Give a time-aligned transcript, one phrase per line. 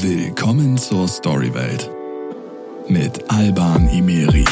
[0.00, 1.90] Willkommen zur Storywelt
[2.88, 4.44] mit Alban Imeri.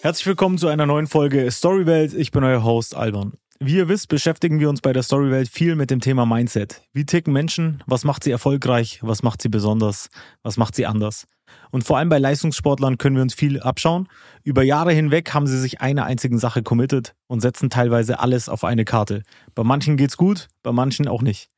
[0.00, 2.14] Herzlich willkommen zu einer neuen Folge Storywelt.
[2.14, 3.34] Ich bin euer Host Alban.
[3.60, 6.82] Wie ihr wisst, beschäftigen wir uns bei der Storywelt viel mit dem Thema Mindset.
[6.92, 7.84] Wie ticken Menschen?
[7.86, 8.98] Was macht sie erfolgreich?
[9.02, 10.10] Was macht sie besonders?
[10.42, 11.28] Was macht sie anders?
[11.70, 14.08] Und vor allem bei Leistungssportlern können wir uns viel abschauen.
[14.42, 18.64] Über Jahre hinweg haben sie sich einer einzigen Sache committed und setzen teilweise alles auf
[18.64, 19.22] eine Karte.
[19.54, 21.48] Bei manchen geht's gut, bei manchen auch nicht.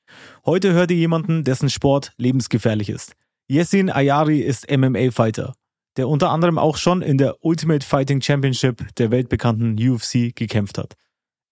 [0.45, 3.15] Heute hört ihr jemanden, dessen Sport lebensgefährlich ist.
[3.49, 5.55] Yessin Ayari ist MMA-Fighter
[5.97, 10.95] der unter anderem auch schon in der Ultimate Fighting Championship der weltbekannten UFC gekämpft hat.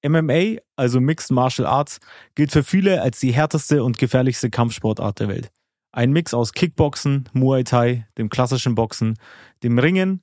[0.05, 2.01] MMA, also Mixed Martial Arts,
[2.35, 5.53] gilt für viele als die härteste und gefährlichste Kampfsportart der Welt.
[5.95, 9.19] Ein Mix aus Kickboxen, Muay Thai, dem klassischen Boxen,
[9.63, 10.23] dem Ringen.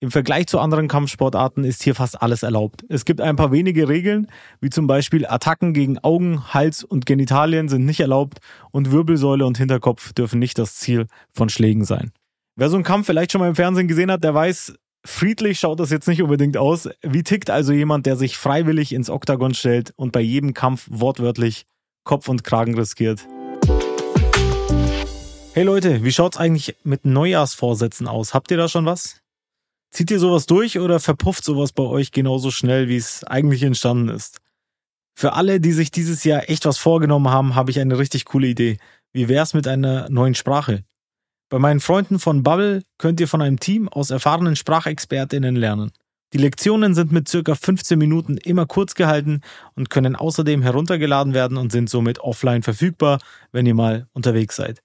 [0.00, 2.82] Im Vergleich zu anderen Kampfsportarten ist hier fast alles erlaubt.
[2.88, 4.26] Es gibt ein paar wenige Regeln,
[4.62, 8.38] wie zum Beispiel Attacken gegen Augen, Hals und Genitalien sind nicht erlaubt
[8.70, 12.10] und Wirbelsäule und Hinterkopf dürfen nicht das Ziel von Schlägen sein.
[12.56, 15.78] Wer so einen Kampf vielleicht schon mal im Fernsehen gesehen hat, der weiß, friedlich schaut
[15.78, 16.88] das jetzt nicht unbedingt aus.
[17.02, 21.66] Wie tickt also jemand, der sich freiwillig ins Oktagon stellt und bei jedem Kampf wortwörtlich
[22.02, 23.26] Kopf und Kragen riskiert?
[25.54, 28.32] Hey Leute, wie schaut's eigentlich mit Neujahrsvorsätzen aus?
[28.32, 29.20] Habt ihr da schon was?
[29.90, 34.08] Zieht ihr sowas durch oder verpufft sowas bei euch genauso schnell, wie es eigentlich entstanden
[34.08, 34.40] ist?
[35.14, 38.46] Für alle, die sich dieses Jahr echt was vorgenommen haben, habe ich eine richtig coole
[38.46, 38.78] Idee.
[39.12, 40.84] Wie wär's mit einer neuen Sprache?
[41.50, 45.92] Bei meinen Freunden von Bubble könnt ihr von einem Team aus erfahrenen Sprachexpertinnen lernen.
[46.32, 49.42] Die Lektionen sind mit circa 15 Minuten immer kurz gehalten
[49.74, 53.18] und können außerdem heruntergeladen werden und sind somit offline verfügbar,
[53.52, 54.82] wenn ihr mal unterwegs seid.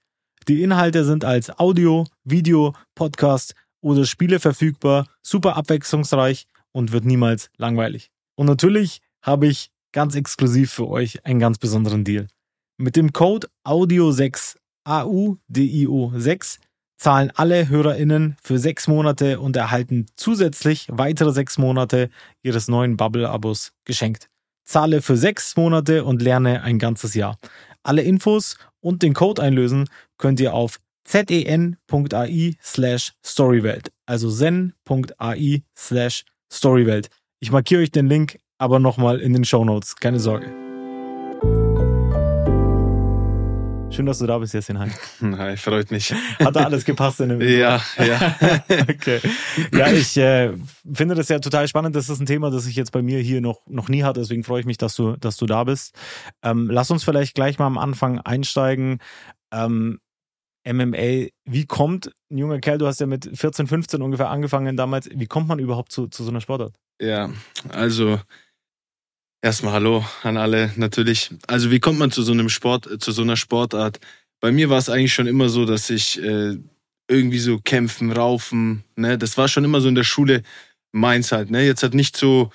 [0.48, 7.50] Die Inhalte sind als Audio, Video, Podcast oder Spiele verfügbar, super abwechslungsreich und wird niemals
[7.58, 8.10] langweilig.
[8.34, 12.28] Und natürlich habe ich ganz exklusiv für euch einen ganz besonderen Deal.
[12.78, 16.60] Mit dem Code AUDIO6 AUDIO 6
[16.96, 22.08] zahlen alle HörerInnen für sechs Monate und erhalten zusätzlich weitere sechs Monate
[22.42, 24.30] ihres neuen Bubble-Abos geschenkt.
[24.64, 27.38] Zahle für sechs Monate und lerne ein ganzes Jahr.
[27.82, 36.24] Alle Infos und den Code einlösen könnt ihr auf zen.ai slash storywelt, also zen.ai slash
[36.52, 37.08] storywelt.
[37.40, 40.67] Ich markiere euch den Link aber nochmal in den Show Notes, keine Sorge.
[43.98, 44.78] Schön, dass du da bist, Jessin.
[44.78, 44.90] Hi.
[45.20, 46.14] Hi, freut mich.
[46.38, 48.36] Hat da alles gepasst in dem Ja, ja.
[48.88, 49.20] okay.
[49.72, 50.52] Ja, ich äh,
[50.92, 51.96] finde das ja total spannend.
[51.96, 54.20] Das ist ein Thema, das ich jetzt bei mir hier noch, noch nie hatte.
[54.20, 55.96] Deswegen freue ich mich, dass du, dass du da bist.
[56.44, 59.00] Ähm, lass uns vielleicht gleich mal am Anfang einsteigen.
[59.50, 59.98] Ähm,
[60.64, 65.08] MMA, wie kommt ein junger Kerl, du hast ja mit 14, 15 ungefähr angefangen damals,
[65.12, 66.74] wie kommt man überhaupt zu, zu so einer Sportart?
[67.00, 67.30] Ja,
[67.68, 68.20] also
[69.40, 71.30] Erstmal Hallo an alle natürlich.
[71.46, 74.00] Also wie kommt man zu so einem Sport, zu so einer Sportart?
[74.40, 76.56] Bei mir war es eigentlich schon immer so, dass ich äh,
[77.08, 80.42] irgendwie so kämpfen, raufen, ne, das war schon immer so in der Schule
[80.92, 81.64] meins halt, ne.
[81.64, 82.50] Jetzt halt nicht so,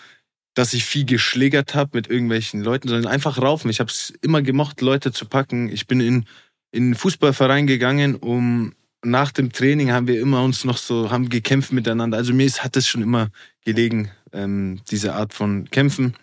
[0.56, 3.72] dass ich viel geschlägert habe mit irgendwelchen Leuten, sondern einfach raufen.
[3.72, 5.70] Ich habe es immer gemocht, Leute zu packen.
[5.70, 6.26] Ich bin in
[6.74, 8.74] in einen Fußballverein gegangen, um
[9.06, 12.18] nach dem Training haben wir immer uns noch so haben gekämpft miteinander.
[12.18, 13.30] Also mir ist, hat es schon immer
[13.64, 16.16] gelegen, ähm, diese Art von Kämpfen.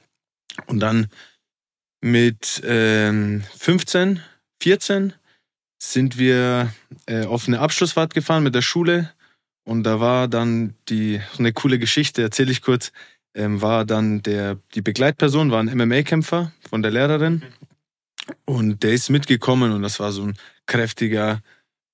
[0.66, 1.08] Und dann
[2.00, 4.20] mit ähm, 15,
[4.62, 5.14] 14
[5.78, 6.72] sind wir
[7.06, 9.12] äh, auf eine Abschlussfahrt gefahren mit der Schule.
[9.64, 12.92] Und da war dann die eine coole Geschichte, erzähle ich kurz.
[13.34, 17.44] Ähm, war dann der die Begleitperson war ein MMA-Kämpfer von der Lehrerin
[18.44, 20.36] und der ist mitgekommen und das war so ein
[20.66, 21.40] kräftiger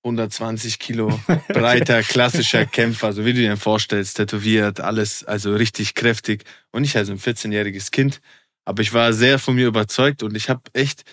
[0.03, 6.44] 120 Kilo breiter klassischer Kämpfer, so wie du dir vorstellst, tätowiert, alles also richtig kräftig
[6.71, 8.23] und ich also ein 14-jähriges Kind
[8.66, 11.04] aber ich war sehr von mir überzeugt und ich habe echt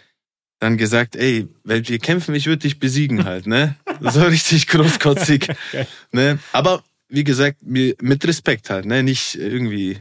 [0.60, 3.76] dann gesagt, ey, wenn wir kämpfen, ich würde dich besiegen halt, ne?
[4.02, 5.48] So richtig großkotzig,
[6.12, 6.40] ne?
[6.52, 9.04] Aber wie gesagt, mit Respekt halt, ne?
[9.04, 10.00] Nicht irgendwie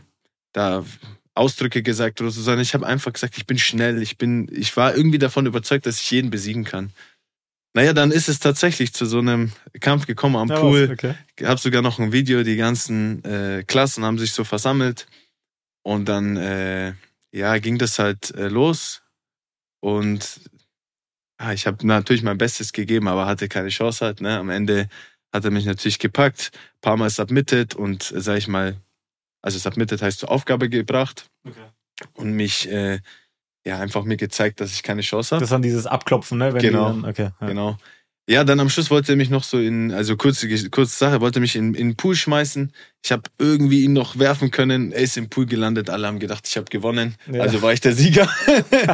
[0.53, 0.85] da
[1.35, 4.77] Ausdrücke gesagt oder so, sondern ich habe einfach gesagt, ich bin schnell, ich bin, ich
[4.77, 6.91] war irgendwie davon überzeugt, dass ich jeden besiegen kann.
[7.75, 10.91] Naja, dann ist es tatsächlich zu so einem Kampf gekommen am Pool.
[10.93, 11.15] Okay.
[11.43, 15.07] Hab sogar noch ein Video, die ganzen äh, Klassen haben sich so versammelt
[15.83, 16.93] und dann äh,
[17.33, 19.03] ja, ging das halt äh, los
[19.81, 20.41] und
[21.39, 24.21] ah, ich habe natürlich mein Bestes gegeben, aber hatte keine Chance halt.
[24.21, 24.39] Ne?
[24.39, 24.89] Am Ende
[25.33, 28.77] hat er mich natürlich gepackt, paar Mal submitted und äh, sag ich mal,
[29.43, 31.67] also submitted heißt zur Aufgabe gebracht okay.
[32.15, 33.01] und mich äh,
[33.65, 35.43] ja einfach mir gezeigt, dass ich keine Chance habe.
[35.43, 36.53] Das war dieses Abklopfen, ne?
[36.53, 37.47] Wenn genau, dann, okay, ja.
[37.47, 37.79] genau.
[38.29, 41.41] Ja, dann am Schluss wollte er mich noch so in, also kurze, kurze Sache, wollte
[41.41, 42.73] mich in, in den Pool schmeißen.
[43.03, 44.93] Ich habe irgendwie ihn noch werfen können.
[44.93, 45.91] Er ist im Pool gelandet.
[45.91, 47.17] Alle haben gedacht, ich habe gewonnen.
[47.31, 47.43] Ja.
[47.43, 48.29] Also war ich der Sieger.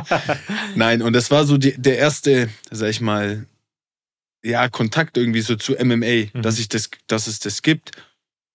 [0.77, 3.47] Nein, und das war so die, der erste, sag ich mal,
[4.43, 6.43] ja, Kontakt irgendwie so zu MMA, mhm.
[6.43, 7.93] dass ich das, dass es das gibt.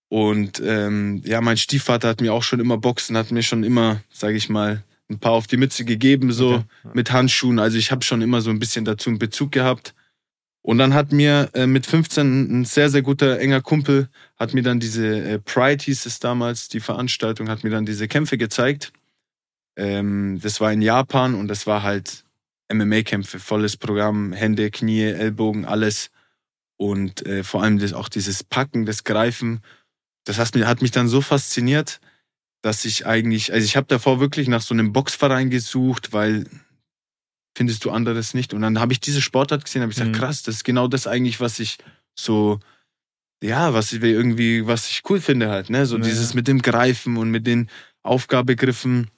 [0.10, 4.02] Und ähm, ja, mein Stiefvater hat mir auch schon immer Boxen, hat mir schon immer,
[4.12, 6.66] sag ich mal, ein paar auf die Mütze gegeben, so okay.
[6.94, 7.60] mit Handschuhen.
[7.60, 9.94] Also ich habe schon immer so ein bisschen dazu einen Bezug gehabt.
[10.64, 14.08] Und dann hat mir äh, mit 15 ein sehr, sehr guter, enger Kumpel,
[14.38, 18.08] hat mir dann diese äh, Pride hieß es damals, die Veranstaltung, hat mir dann diese
[18.08, 18.94] Kämpfe gezeigt.
[19.76, 22.24] Ähm, das war in Japan und das war halt
[22.72, 26.12] MMA-Kämpfe, volles Programm, Hände, Knie, Ellbogen, alles.
[26.78, 29.62] Und äh, vor allem das, auch dieses Packen, das Greifen,
[30.24, 32.00] das hat mich, hat mich dann so fasziniert,
[32.62, 36.46] dass ich eigentlich, also ich habe davor wirklich nach so einem Boxverein gesucht, weil
[37.56, 38.54] findest du anderes nicht.
[38.54, 40.20] Und dann habe ich diese Sportart gesehen, habe ich gesagt, mhm.
[40.20, 41.78] krass, das ist genau das eigentlich, was ich
[42.16, 42.60] so,
[43.42, 45.86] ja, was ich irgendwie, was ich cool finde halt, ne?
[45.86, 46.04] So ja.
[46.04, 47.70] dieses mit dem Greifen und mit den
[48.02, 49.10] Aufgabegriffen.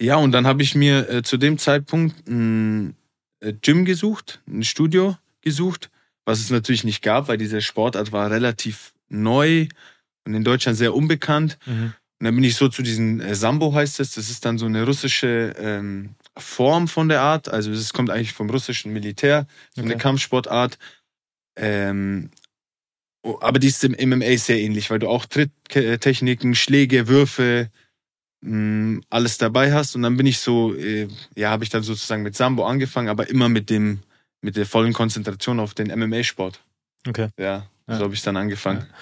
[0.00, 2.94] Ja, und dann habe ich mir äh, zu dem Zeitpunkt ein
[3.40, 5.90] äh, Gym gesucht, ein Studio gesucht,
[6.24, 9.66] was es natürlich nicht gab, weil diese Sportart war relativ neu
[10.24, 11.58] und in Deutschland sehr unbekannt.
[11.66, 11.94] Mhm.
[12.20, 14.66] Und dann bin ich so zu diesem äh, Sambo heißt es, das ist dann so
[14.66, 16.10] eine russische ähm,
[16.40, 17.48] Form von der Art.
[17.48, 19.92] Also es kommt eigentlich vom russischen Militär, so okay.
[19.92, 20.78] eine Kampfsportart.
[21.56, 22.30] Ähm,
[23.22, 27.70] oh, aber die ist im MMA sehr ähnlich, weil du auch Tritttechniken, Schläge, Würfe,
[28.40, 29.96] mh, mm, alles dabei hast.
[29.96, 33.28] Und dann bin ich so, äh, ja, habe ich dann sozusagen mit Sambo angefangen, aber
[33.28, 34.00] immer mit dem,
[34.40, 36.60] mit der vollen Konzentration auf den MMA-Sport.
[37.06, 37.28] Okay.
[37.38, 38.00] Ja, so ja.
[38.00, 38.80] habe ich dann angefangen.
[38.80, 38.96] Ja.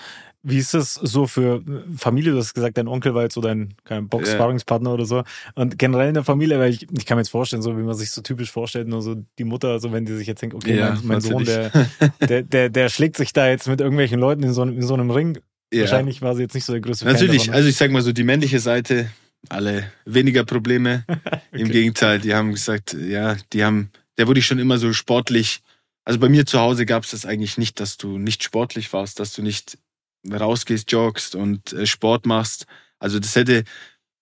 [0.49, 1.61] Wie ist das so für
[1.97, 2.31] Familie?
[2.31, 4.95] Du hast gesagt, dein Onkel war jetzt so dein kein Box-Sparringspartner yeah.
[4.95, 5.25] oder so.
[5.57, 7.95] Und generell in der Familie, weil ich, ich kann mir jetzt vorstellen, so wie man
[7.95, 10.79] sich so typisch vorstellt, nur so die Mutter, so wenn die sich jetzt denkt, okay,
[10.79, 11.73] ja, mein, mein Sohn, der,
[12.29, 15.11] der, der, der schlägt sich da jetzt mit irgendwelchen Leuten in so, in so einem
[15.11, 15.39] Ring.
[15.73, 15.81] Ja.
[15.81, 17.57] Wahrscheinlich war sie jetzt nicht so der größte Natürlich, davon, ne?
[17.57, 19.11] also ich sag mal so, die männliche Seite,
[19.49, 21.05] alle weniger Probleme.
[21.09, 21.41] okay.
[21.51, 25.63] Im Gegenteil, die haben gesagt, ja, die haben, der wurde ich schon immer so sportlich.
[26.05, 29.19] Also bei mir zu Hause gab es das eigentlich nicht, dass du nicht sportlich warst,
[29.19, 29.79] dass du nicht
[30.33, 32.67] rausgehst, joggst und äh, Sport machst.
[32.99, 33.65] Also das hätte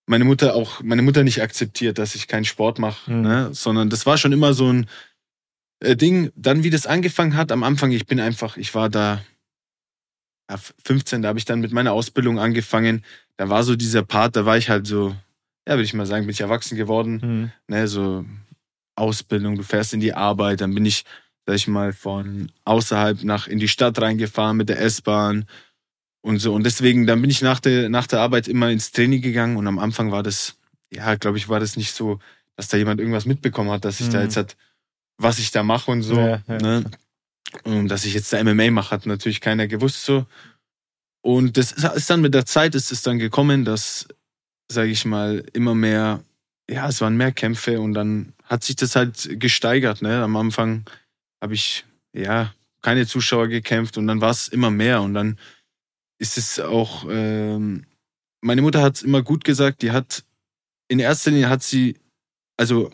[0.07, 3.23] meine Mutter auch, meine Mutter nicht akzeptiert, dass ich keinen Sport mache, mhm.
[3.23, 3.49] ne?
[3.53, 4.87] sondern das war schon immer so ein
[5.81, 6.31] äh, Ding.
[6.37, 9.23] Dann, wie das angefangen hat, am Anfang, ich bin einfach, ich war da
[10.51, 13.05] ja, 15, da habe ich dann mit meiner Ausbildung angefangen.
[13.37, 15.17] Da war so dieser Part, da war ich halt so,
[15.67, 17.21] ja, würde ich mal sagen, bin ich erwachsen geworden.
[17.23, 17.53] Mhm.
[17.69, 18.25] Ne, so
[18.97, 21.05] Ausbildung, du fährst in die Arbeit, dann bin ich,
[21.47, 25.47] sag ich mal, von außerhalb nach in die Stadt reingefahren mit der S-Bahn
[26.25, 26.55] und so.
[26.55, 29.67] Und deswegen, dann bin ich nach der, nach der Arbeit immer ins Training gegangen und
[29.67, 30.57] am Anfang war das,
[30.91, 32.19] ja, glaube ich, war das nicht so,
[32.57, 34.13] dass da jemand irgendwas mitbekommen hat, dass ich mhm.
[34.13, 34.57] da jetzt hat,
[35.19, 36.17] was ich da mache und so.
[36.17, 36.59] Ja, ja.
[36.59, 36.85] Ne?
[37.65, 40.25] Und dass ich jetzt da MMA mache, hat natürlich keiner gewusst so.
[41.21, 44.09] Und das ist dann mit der Zeit ist es dann gekommen, dass,
[44.73, 46.23] sage ich mal, immer mehr,
[46.71, 50.01] ja, es waren mehr Kämpfe und dann hat sich das halt gesteigert.
[50.01, 50.23] Ne?
[50.23, 50.85] Am Anfang
[51.43, 51.85] habe ich,
[52.15, 55.39] ja, keine Zuschauer gekämpft und dann war es immer mehr und dann
[56.25, 57.85] ist es auch, ähm,
[58.41, 60.25] meine Mutter hat es immer gut gesagt, die hat,
[60.89, 61.99] in erster Linie hat sie,
[62.57, 62.91] also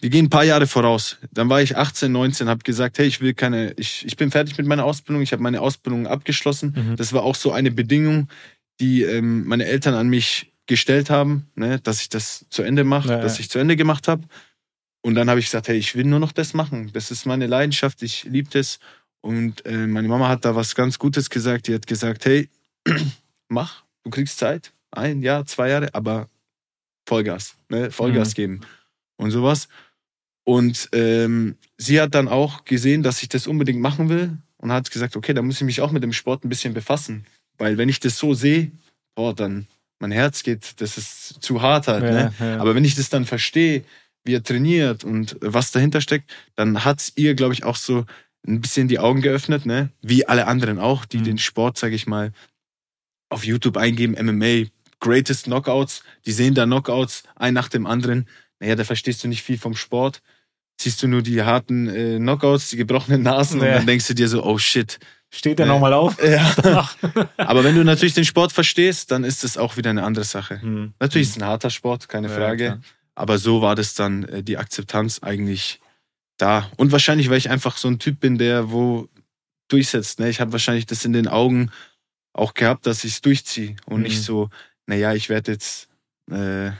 [0.00, 1.18] wir gehen ein paar Jahre voraus.
[1.32, 4.56] Dann war ich 18, 19, habe gesagt, hey, ich will keine, ich, ich bin fertig
[4.56, 6.74] mit meiner Ausbildung, ich habe meine Ausbildung abgeschlossen.
[6.74, 6.96] Mhm.
[6.96, 8.28] Das war auch so eine Bedingung,
[8.80, 13.10] die ähm, meine Eltern an mich gestellt haben, ne, dass ich das zu Ende mache,
[13.10, 14.22] ja, dass ich zu Ende gemacht habe.
[15.02, 16.90] Und dann habe ich gesagt, hey, ich will nur noch das machen.
[16.94, 18.78] Das ist meine Leidenschaft, ich liebe das.
[19.24, 21.66] Und äh, meine Mama hat da was ganz Gutes gesagt.
[21.66, 22.50] Die hat gesagt, hey,
[23.48, 26.28] mach, du kriegst Zeit, ein Jahr, zwei Jahre, aber
[27.06, 27.90] Vollgas, ne?
[27.90, 28.34] Vollgas mhm.
[28.34, 28.60] geben
[29.16, 29.68] und sowas.
[30.44, 34.90] Und ähm, sie hat dann auch gesehen, dass ich das unbedingt machen will und hat
[34.90, 37.24] gesagt, okay, da muss ich mich auch mit dem Sport ein bisschen befassen.
[37.56, 38.72] Weil wenn ich das so sehe,
[39.14, 39.68] boah, dann
[40.00, 42.04] mein Herz geht, das ist zu hart halt.
[42.04, 42.34] Ja, ne?
[42.38, 42.60] Ja.
[42.60, 43.84] Aber wenn ich das dann verstehe,
[44.22, 48.04] wie er trainiert und was dahinter steckt, dann hat es ihr, glaube ich, auch so
[48.46, 49.90] ein bisschen die Augen geöffnet, ne?
[50.02, 51.24] Wie alle anderen auch, die mhm.
[51.24, 52.32] den Sport, sag ich mal,
[53.30, 54.68] auf YouTube eingeben, MMA,
[55.00, 58.28] Greatest Knockouts, die sehen da Knockouts, ein nach dem anderen.
[58.60, 60.22] Naja, da verstehst du nicht viel vom Sport.
[60.80, 63.66] Siehst du nur die harten äh, Knockouts, die gebrochenen Nasen ja.
[63.66, 64.98] und dann denkst du dir so, oh shit.
[65.30, 66.16] Steht der äh, nochmal auf?
[66.24, 66.88] Ja.
[67.36, 70.60] Aber wenn du natürlich den Sport verstehst, dann ist es auch wieder eine andere Sache.
[70.62, 70.94] Mhm.
[70.98, 72.64] Natürlich ist es ein harter Sport, keine Frage.
[72.64, 72.78] Ja,
[73.14, 75.80] aber so war das dann äh, die Akzeptanz eigentlich
[76.36, 76.70] da.
[76.76, 79.08] Und wahrscheinlich, weil ich einfach so ein Typ bin, der wo
[79.68, 80.20] durchsetzt.
[80.20, 80.28] Ne?
[80.28, 81.70] Ich habe wahrscheinlich das in den Augen
[82.32, 84.02] auch gehabt, dass ich es durchziehe und mhm.
[84.04, 84.50] nicht so,
[84.86, 85.88] naja, ich werde jetzt,
[86.30, 86.72] äh,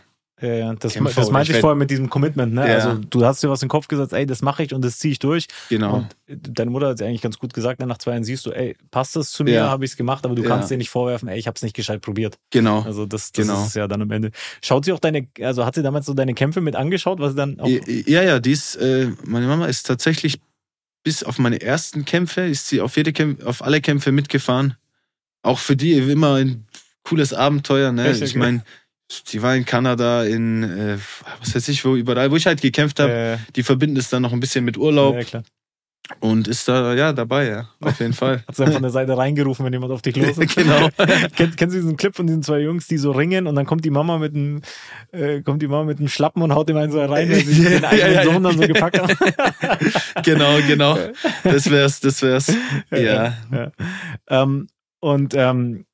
[0.43, 2.69] Ja, das, Kämpfer das meinte ich ich vorher mit diesem Commitment, ne?
[2.69, 2.75] Ja.
[2.75, 4.99] Also du hast dir was in den Kopf gesetzt, ey, das mache ich und das
[4.99, 5.47] ziehe ich durch.
[5.69, 5.99] Genau.
[6.27, 7.87] Und deine Mutter hat es eigentlich ganz gut gesagt, ne?
[7.87, 9.69] nach zwei Jahren siehst du, ey, passt das zu mir, Ja.
[9.71, 11.77] habe ich es gemacht, aber du kannst dir nicht vorwerfen, ey, ich habe es nicht
[11.77, 12.37] gescheit probiert.
[12.51, 12.83] genau.
[12.83, 13.65] Also das, das Genau.
[13.65, 14.33] ist ja dann am Ende.
[14.61, 17.37] Schaut sie auch deine, also hat sie damals so deine Kämpfe mit angeschaut, was sie
[17.37, 17.69] dann auch.
[17.69, 20.41] Ja, ja, die ist, äh, meine Mama ist tatsächlich
[21.05, 24.75] bis auf meine ersten Kämpfe, ist sie auf jede Kämpfe, auf alle Kämpfe mitgefahren.
[25.43, 26.67] Auch für die immer ein
[27.05, 28.09] cooles Abenteuer, ne?
[28.09, 28.65] Echt, Ich meine,
[29.11, 30.99] sie war in Kanada, in, äh,
[31.41, 33.13] was weiß ich, wo überall, wo ich halt gekämpft habe.
[33.13, 35.43] äh, Die verbinden es dann noch ein bisschen mit Urlaub ja, klar.
[36.21, 38.43] und ist da, ja, dabei, ja, auf jeden Fall.
[38.49, 40.55] Hat sie dann von der Seite reingerufen, wenn jemand auf dich los ist.
[40.57, 40.89] genau.
[41.37, 43.85] Kennt, kennst du diesen Clip von diesen zwei Jungs, die so ringen und dann kommt
[43.85, 44.63] die Mama mit einem,
[45.13, 47.63] äh, kommt die Mama mit einem Schlappen und haut ihm einen so rein, weil sie
[47.63, 48.69] Ja, den eigenen ja, ja, Sohn dann so ja.
[48.69, 49.15] gepackt haben.
[50.23, 50.99] genau, genau.
[51.43, 52.53] Das wär's, das wär's.
[52.91, 53.35] Ja.
[53.53, 53.71] ja.
[54.29, 54.67] Ähm,
[55.01, 55.85] und ähm,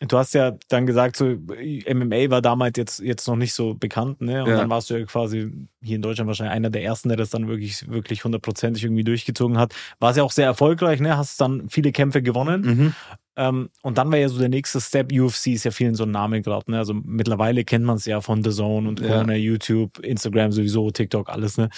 [0.00, 4.20] du hast ja dann gesagt, so MMA war damals jetzt, jetzt noch nicht so bekannt,
[4.20, 4.42] ne?
[4.44, 4.56] Und Ja.
[4.56, 5.50] dann warst du ja quasi
[5.82, 9.58] hier in Deutschland wahrscheinlich einer der ersten, der das dann wirklich, wirklich hundertprozentig irgendwie durchgezogen
[9.58, 9.74] hat.
[9.98, 11.16] War ja auch sehr erfolgreich, ne?
[11.16, 12.60] Hast dann viele Kämpfe gewonnen.
[12.62, 12.94] Mhm.
[13.38, 16.10] Ähm, und dann war ja so der nächste Step, UFC ist ja vielen so ein
[16.10, 16.78] Name gerade, ne?
[16.78, 19.08] Also mittlerweile kennt man es ja von The Zone und Ja.
[19.08, 21.68] Corner, YouTube, Instagram sowieso, TikTok, alles, ne?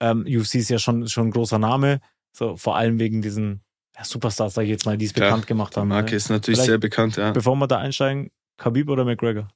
[0.00, 2.00] Ähm, UFC ist ja schon, schon ein großer Name.
[2.32, 3.62] So, vor allem wegen diesen
[3.98, 5.28] ja, Superstars, sag ich jetzt mal, die es Klar.
[5.30, 5.88] bekannt gemacht haben.
[5.88, 6.16] Marke Ne?
[6.16, 7.32] ist natürlich Vielleicht- sehr bekannt, ja.
[7.32, 9.48] Bevor wir da einsteigen, Khabib oder McGregor?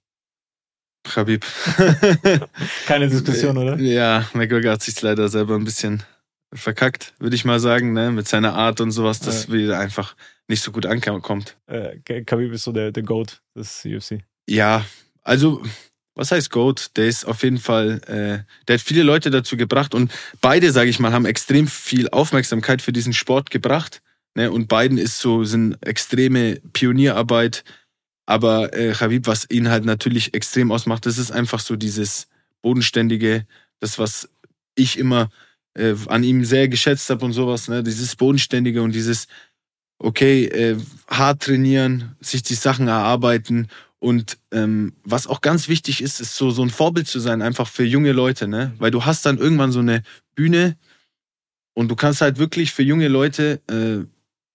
[1.04, 1.44] Khabib.
[2.87, 3.76] Keine Diskussion, oder?
[3.78, 6.02] Ja, McGregor hat sich leider selber ein bisschen
[6.54, 8.11] verkackt, würde ich mal sagen, ne?
[8.11, 10.14] mit seiner Art und sowas, das wieder einfach
[10.49, 11.56] nicht so gut ankommt.
[11.66, 14.22] Äh, Khabib ist so der, der Goat des UFC.
[14.49, 14.84] Ja,
[15.22, 15.62] also,
[16.14, 16.90] was heißt Goat?
[16.96, 20.90] Der ist auf jeden Fall, äh, der hat viele Leute dazu gebracht und beide, sage
[20.90, 24.02] ich mal, haben extrem viel Aufmerksamkeit für diesen Sport gebracht.
[24.35, 24.51] Ne?
[24.51, 27.65] Und beiden ist so, sind extreme Pionierarbeit.
[28.27, 32.29] Aber äh, Khabib, was ihn halt natürlich extrem ausmacht, das ist einfach so dieses
[32.62, 33.47] Bodenständige,
[33.81, 34.29] das, was
[34.75, 35.29] ich immer
[35.75, 37.83] äh, an ihm sehr geschätzt habe und sowas, ne?
[37.83, 39.27] Dieses Bodenständige und dieses,
[39.99, 40.77] okay, äh,
[41.09, 43.69] hart trainieren, sich die Sachen erarbeiten
[44.03, 47.69] und ähm, was auch ganz wichtig ist, ist so, so ein Vorbild zu sein, einfach
[47.69, 48.73] für junge Leute, ne?
[48.79, 50.03] Weil du hast dann irgendwann so eine
[50.35, 50.77] Bühne
[51.75, 54.05] und du kannst halt wirklich für junge Leute, äh,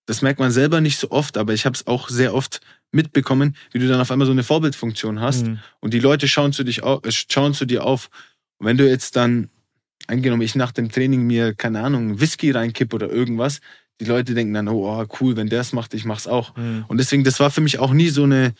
[0.07, 2.61] das merkt man selber nicht so oft, aber ich habe es auch sehr oft
[2.91, 5.59] mitbekommen, wie du dann auf einmal so eine Vorbildfunktion hast Mhm.
[5.81, 8.09] und die Leute schauen zu, dich au äh, schauen zu dir auf.
[8.57, 9.49] Und wenn du jetzt dann,
[10.07, 13.59] angenommen, ich nach dem Training mir, keine Ahnung, Whisky reinkipp oder irgendwas,
[13.99, 16.55] die Leute denken dann, oh, cool, wenn der es macht, ich mach's auch.
[16.55, 16.85] Mhm.
[16.87, 18.53] Und deswegen, das war für mich auch nie so eine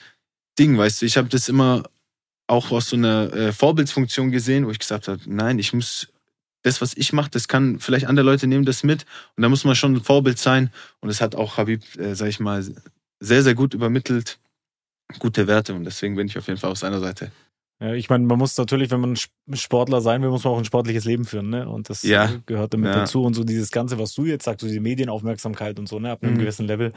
[0.60, 1.06] Ding, weißt du.
[1.06, 1.84] Ich habe das immer
[2.48, 6.08] auch aus so einer äh, Vorbildsfunktion gesehen, wo ich gesagt habe, nein, ich muss
[6.64, 9.64] das, was ich mache, das kann vielleicht andere Leute nehmen das mit und da muss
[9.64, 10.72] man schon ein Vorbild sein.
[11.00, 12.66] Und das hat auch Habib, äh, sag ich mal,
[13.20, 14.40] sehr, sehr gut übermittelt.
[15.20, 17.32] Gute Werte und deswegen bin ich auf jeden Fall auf seiner Seite.
[17.80, 20.58] Ja, ich meine, man muss natürlich, wenn man Sp- Sportler sein will, muss man auch
[20.58, 21.70] ein sportliches Leben führen, ne?
[21.70, 22.26] Und das Ja.
[22.26, 23.02] äh, gehört damit Ja.
[23.02, 23.22] dazu.
[23.22, 26.24] Und so dieses Ganze, was du jetzt sagst, so diese Medienaufmerksamkeit und so, ne, ab
[26.24, 26.40] einem Mhm.
[26.40, 26.92] gewissen Level,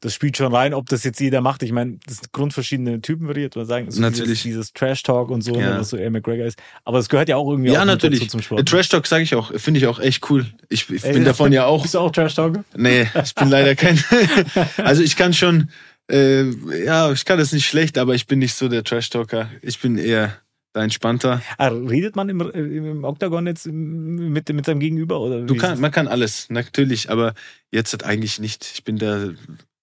[0.00, 1.64] das spielt schon rein, ob das jetzt jeder macht.
[1.64, 3.90] Ich meine, das sind grundverschiedene Typen, würde ich jetzt mal sagen.
[3.90, 4.24] So Natürlich.
[4.28, 5.78] Dieses, dieses Trash-Talk und so, ne, Ja.
[5.80, 6.58] was so eher McGregor ist.
[6.84, 8.20] Aber es gehört ja auch irgendwie Ja, auch natürlich.
[8.20, 8.68] dazu zum Äh, Sport.
[8.68, 10.46] Trash Talk sage ich auch, finde ich auch echt cool.
[10.68, 11.82] Ich, ich Ey, bin davon ja auch.
[11.82, 12.64] Bist du auch Trash-Talker?
[12.76, 13.98] Nee, ich bin leider kein.
[14.76, 15.70] also ich kann schon,
[16.10, 19.50] äh, ja, ich kann das nicht schlecht, aber ich bin nicht so der Trash-Talker.
[19.62, 20.36] Ich bin eher
[20.74, 21.42] der entspannter.
[21.58, 25.20] Ah, redet man im, im Oktagon jetzt mit, mit seinem Gegenüber?
[25.20, 27.34] Oder Du kann, man kann alles, natürlich, aber
[27.72, 28.70] jetzt halt eigentlich nicht.
[28.74, 29.30] Ich bin da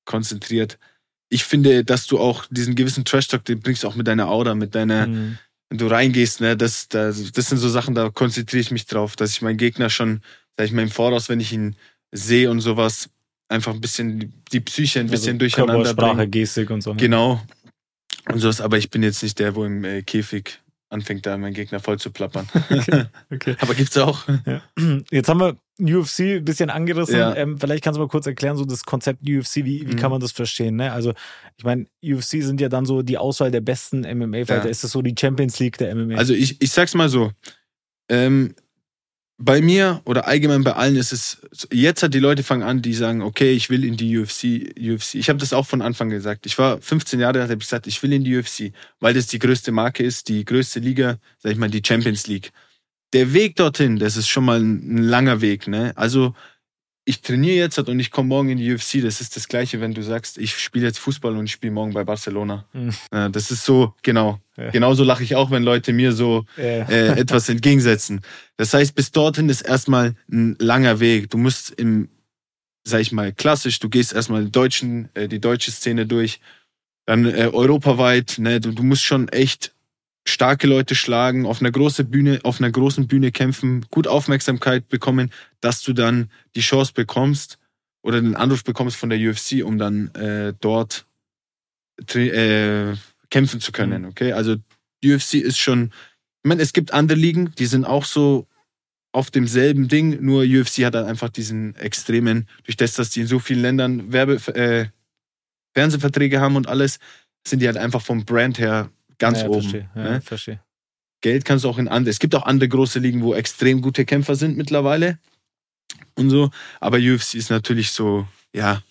[0.05, 0.77] konzentriert.
[1.29, 4.55] Ich finde, dass du auch diesen gewissen Trash-Talk, den bringst du auch mit deiner Aura,
[4.55, 5.37] mit deiner, Mhm.
[5.69, 9.17] wenn du reingehst, ne, das, das, das sind so Sachen, da konzentriere ich mich drauf,
[9.17, 10.21] dass ich meinen Gegner schon,
[10.55, 11.75] sag ich mal, im Voraus, wenn ich ihn
[12.13, 13.09] sehe und sowas,
[13.49, 16.31] einfach ein bisschen die Psyche ein bisschen also durcheinander Körpersprache, bringen.
[16.31, 16.91] Gestik und so.
[16.93, 16.97] ne?
[16.99, 17.41] Genau.
[18.29, 21.53] Und sowas, aber ich bin jetzt nicht der, wo im äh, Käfig anfängt, da meinen
[21.53, 22.47] Gegner voll zu plappern.
[23.31, 23.55] Okay.
[23.59, 24.25] aber gibt's auch.
[24.45, 24.61] Ja.
[25.11, 27.17] Jetzt haben wir UFC ein bisschen angerissen.
[27.17, 27.35] Ja.
[27.35, 29.95] Ähm, vielleicht kannst du mal kurz erklären, so das Konzept UFC, wie, wie Mhm.
[29.97, 30.77] kann man das verstehen?
[30.77, 30.91] Ne?
[30.93, 31.13] Also,
[31.57, 34.63] ich meine, UFC sind ja dann so die Auswahl der besten MMA-Fighter.
[34.65, 34.69] Ja.
[34.69, 36.15] Ist das so die Champions League der MMA?
[36.15, 37.31] Also ich, ich sag's mal so.
[38.09, 38.55] Ähm,
[39.39, 41.37] bei mir oder allgemein bei allen ist es,
[41.71, 44.73] jetzt hat die Leute fangen an, die sagen, okay, ich will in die UFC.
[44.79, 45.15] UFC.
[45.15, 46.47] Ich habe das auch von Anfang gesagt.
[46.47, 49.27] Ich war 15 Jahre alt, habe ich gesagt, ich will in die UFC, weil das
[49.27, 52.51] die größte Marke ist, die größte Liga, sag ich mal, die Champions League.
[53.13, 55.67] Der Weg dorthin, das ist schon mal ein, langer Weg.
[55.67, 55.93] Ne?
[55.95, 56.33] Also
[57.07, 59.01] ich trainiere jetzt und ich komme morgen in die UFC.
[59.01, 61.93] Das ist das Gleiche, wenn du sagst, ich spiele jetzt Fußball und ich spiele morgen
[61.93, 62.65] bei Barcelona.
[62.73, 62.93] Mhm.
[63.13, 64.41] Ja, das ist so, genau.
[64.57, 64.71] Ja.
[64.71, 68.19] Genauso lache ich auch, wenn Leute mir so äh, äh, etwas entgegensetzen.
[68.57, 71.29] Das heißt, bis dorthin ist erstmal ein langer Weg.
[71.29, 72.09] Du musst im,
[72.83, 76.41] sag ich mal, klassisch, du gehst erstmal den deutschen, äh, die deutsche Szene durch,
[77.05, 79.73] dann äh, europaweit, ne, du, du musst schon echt
[80.27, 85.31] starke Leute schlagen, auf einer großen Bühne, auf einer großen Bühne kämpfen, gut Aufmerksamkeit bekommen,
[85.61, 87.57] dass du dann die Chance bekommst
[88.01, 91.05] oder den Anruf bekommst von der UFC, um dann äh, dort
[92.13, 92.93] äh,
[93.29, 94.03] kämpfen zu können.
[94.03, 94.09] Mhm.
[94.09, 94.55] Okay, also
[95.03, 95.91] die UFC ist schon.
[96.43, 98.47] Ich meine, es gibt andere Ligen, die sind auch so
[99.11, 103.27] auf demselben Ding, nur UFC hat halt einfach diesen extremen, durch das, dass die in
[103.27, 104.87] so vielen Ländern Werbe, äh,
[105.73, 106.99] Fernsehverträge haben und alles,
[107.45, 109.61] sind die halt einfach vom Brand her ganz ja, oben.
[109.61, 109.89] Verstehe.
[109.95, 110.21] Ja, ne?
[110.21, 110.59] verstehe.
[111.21, 112.11] Geld kannst du auch in andere.
[112.11, 115.17] Es gibt auch andere große Ligen, wo extrem gute Kämpfer sind mittlerweile
[116.15, 116.51] und so.
[116.79, 118.81] Aber UFC ist natürlich so, ja,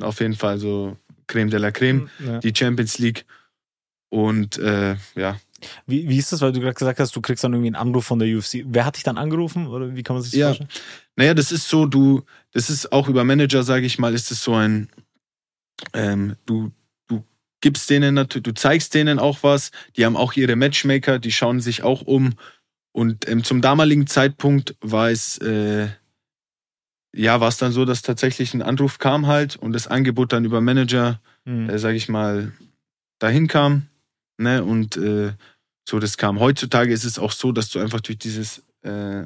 [0.00, 2.38] auf jeden Fall so Creme de la Creme, Ja.
[2.38, 3.24] die Champions League.
[4.10, 5.40] Und äh, ja,
[5.86, 8.04] Wie, wie ist das, weil du gerade gesagt hast, du kriegst dann irgendwie einen Anruf
[8.04, 8.62] von der UFC.
[8.66, 10.46] Wer hat dich dann angerufen oder wie kann man sich das Ja.
[10.48, 10.68] vorstellen?
[11.16, 14.44] naja, das ist so, du, das ist auch über Manager, sage ich mal, ist es
[14.44, 14.88] so ein,
[15.92, 16.72] ähm, du, du
[17.64, 21.60] gibst denen natürlich, du zeigst denen auch was, die haben auch ihre Matchmaker, die schauen
[21.60, 22.34] sich auch um.
[22.92, 25.88] Und ähm, zum damaligen Zeitpunkt war es, äh,
[27.16, 30.44] ja, war es dann so, dass tatsächlich ein Anruf kam halt und das Angebot dann
[30.44, 31.68] über Manager Hm.
[31.68, 32.52] äh, sage ich mal,
[33.18, 33.88] dahin kam.
[34.38, 34.62] Ne?
[34.62, 35.32] Und äh,
[35.88, 36.40] so das kam.
[36.40, 39.24] Heutzutage ist es auch so, dass du einfach durch dieses äh,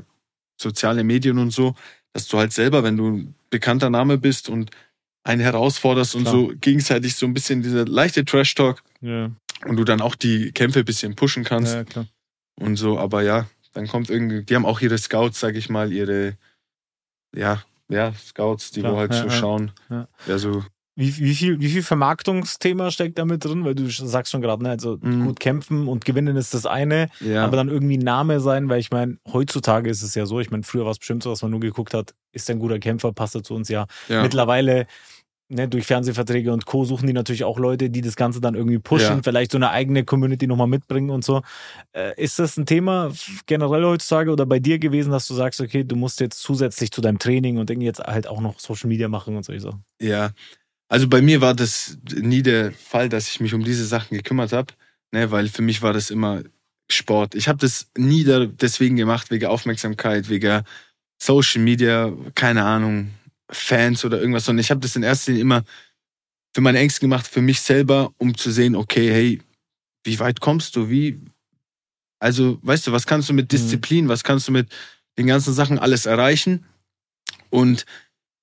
[0.61, 1.75] soziale Medien und so,
[2.13, 4.71] dass du halt selber, wenn du ein bekannter Name bist und
[5.25, 6.35] einen herausforderst und Klar.
[6.35, 9.31] so gegenseitig so ein bisschen dieser leichte Trash-Talk Ja,
[9.67, 12.07] und du dann auch die Kämpfe ein bisschen pushen kannst ja, klar.
[12.59, 12.99] und so.
[12.99, 16.37] Aber ja, dann kommt irgendwie, die haben auch ihre Scouts, sag ich mal, ihre,
[17.35, 19.33] ja, ja, Scouts, die Klar, wo halt ja, so ja.
[19.33, 19.73] schauen.
[19.91, 20.09] Ja.
[20.27, 20.65] Ja, so,
[21.01, 23.65] Wie, wie, viel, wie viel Vermarktungsthema steckt da mit drin?
[23.65, 25.27] Weil du sagst schon gerade, ne, also Mhm.
[25.27, 27.45] gut kämpfen und gewinnen ist das eine, ja.
[27.45, 30.51] aber dann irgendwie ein Name sein, weil ich meine, heutzutage ist es ja so, ich
[30.51, 33.13] meine, früher war es bestimmt so, dass man nur geguckt hat, ist ein guter Kämpfer,
[33.13, 33.87] passt er zu uns ja.
[34.09, 34.23] ja.
[34.23, 34.89] Mittlerweile,
[35.49, 36.85] ne, durch Fernsehverträge und Co.
[36.85, 39.23] suchen die natürlich auch Leute, die das Ganze dann irgendwie pushen, Ja.
[39.23, 41.43] vielleicht so eine eigene Community nochmal mitbringen und so.
[41.93, 43.13] Äh, ist das ein Thema
[43.47, 47.01] generell heutzutage oder bei dir gewesen, dass du sagst, okay, du musst jetzt zusätzlich zu
[47.01, 49.85] deinem Training und irgendwie jetzt halt auch noch Social Media machen und solche Sachen?
[50.01, 50.31] Ja,
[50.89, 54.53] also bei mir war das nie der Fall, dass ich mich um diese Sachen gekümmert
[54.53, 54.73] habe,
[55.13, 56.43] ne, weil für mich war das immer
[56.91, 57.35] Sport.
[57.35, 60.63] Ich habe das nie da deswegen gemacht, wegen Aufmerksamkeit, wegen
[61.21, 63.11] Social Media, keine Ahnung,
[63.51, 65.65] Fans oder irgendwas, sondern ich habe das in erster Linie immer
[66.55, 69.43] für meine Ängste gemacht, für mich selber, um zu sehen, okay, hey,
[70.05, 70.89] wie weit kommst du?
[70.89, 71.21] Wie,
[72.19, 74.69] also, weißt du, was kannst du mit Disziplin, was kannst du mit
[75.19, 76.65] den ganzen Sachen alles erreichen?
[77.51, 77.85] Und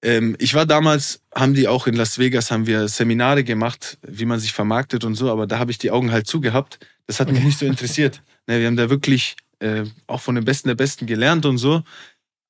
[0.06, 4.26] ähm, ich war damals, haben die auch in Las Vegas, haben wir Seminare gemacht, wie
[4.26, 6.80] man sich vermarktet und so, aber da habe ich die Augen halt zugehabt.
[7.08, 7.46] Das hat mich Okay.
[7.48, 8.22] nicht so interessiert.
[8.48, 11.82] Ne, wir haben da wirklich äh, auch von den Besten der Besten gelernt und so.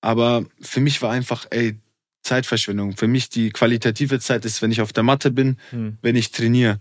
[0.02, 1.78] Aber für mich war einfach, ey,
[2.22, 2.98] Zeitverschwendung.
[2.98, 5.98] Für mich die qualitative Zeit ist, wenn ich auf der Matte bin, Hm.
[6.02, 6.80] wenn ich trainiere.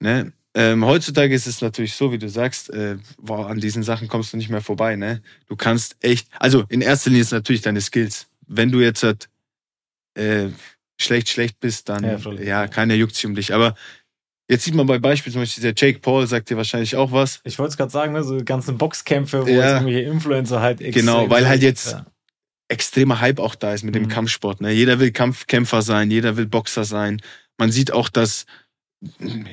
[0.00, 0.32] Ne?
[0.54, 4.32] Ähm, heutzutage ist es natürlich so, wie du sagst, äh, boah, an diesen Sachen kommst
[4.32, 4.96] du nicht mehr vorbei.
[4.96, 5.22] Ne?
[5.46, 8.26] Du kannst echt, also in erster Linie ist natürlich deine Skills.
[8.48, 9.28] Wenn du jetzt halt,
[10.14, 10.48] äh,
[11.00, 13.52] schlecht, schlecht bist, dann Ja, ja, keiner juckt sich um dich.
[13.54, 13.74] Aber
[14.48, 17.40] jetzt sieht man bei Beispiel zum Beispiel der Jake Paul, sagt dir wahrscheinlich auch was.
[17.44, 19.54] Ich wollte es gerade sagen, ne, so die ganzen Boxkämpfe, wo Ja.
[19.54, 22.06] jetzt irgendwelche Influencer halt extrem Genau, weil halt jetzt- Ja.
[22.68, 24.08] extremer Hype auch da ist mit dem Mhm.
[24.08, 24.60] Kampfsport.
[24.60, 24.72] Ne?
[24.72, 27.20] Jeder will Kampfkämpfer sein, jeder will Boxer sein.
[27.58, 28.46] Man sieht auch, dass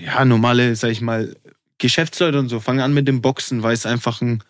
[0.05, 1.35] ja normale, sag ich mal,
[1.79, 4.43] Geschäftsleute und so fangen an mit dem Boxen, weil es einfach ein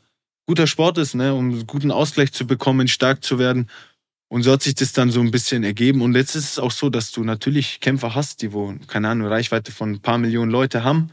[0.48, 1.34] guter Sport ist, ne?
[1.34, 3.70] um einen guten Ausgleich zu bekommen, stark zu werden.
[4.30, 6.02] Und so hat sich das dann so ein bisschen ergeben.
[6.02, 9.28] Und jetzt ist es auch so, dass du natürlich Kämpfer hast, die wo, keine Ahnung,
[9.28, 11.10] Reichweite von ein paar Millionen Leute haben,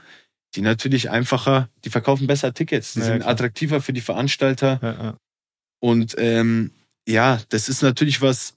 [0.55, 3.31] die natürlich einfacher, die verkaufen besser Tickets, die Ja, sind klar.
[3.31, 4.79] attraktiver für die Veranstalter.
[4.83, 5.17] Ja, ja.
[5.81, 6.73] Und ähm,
[7.09, 8.55] ja, das ist natürlich was,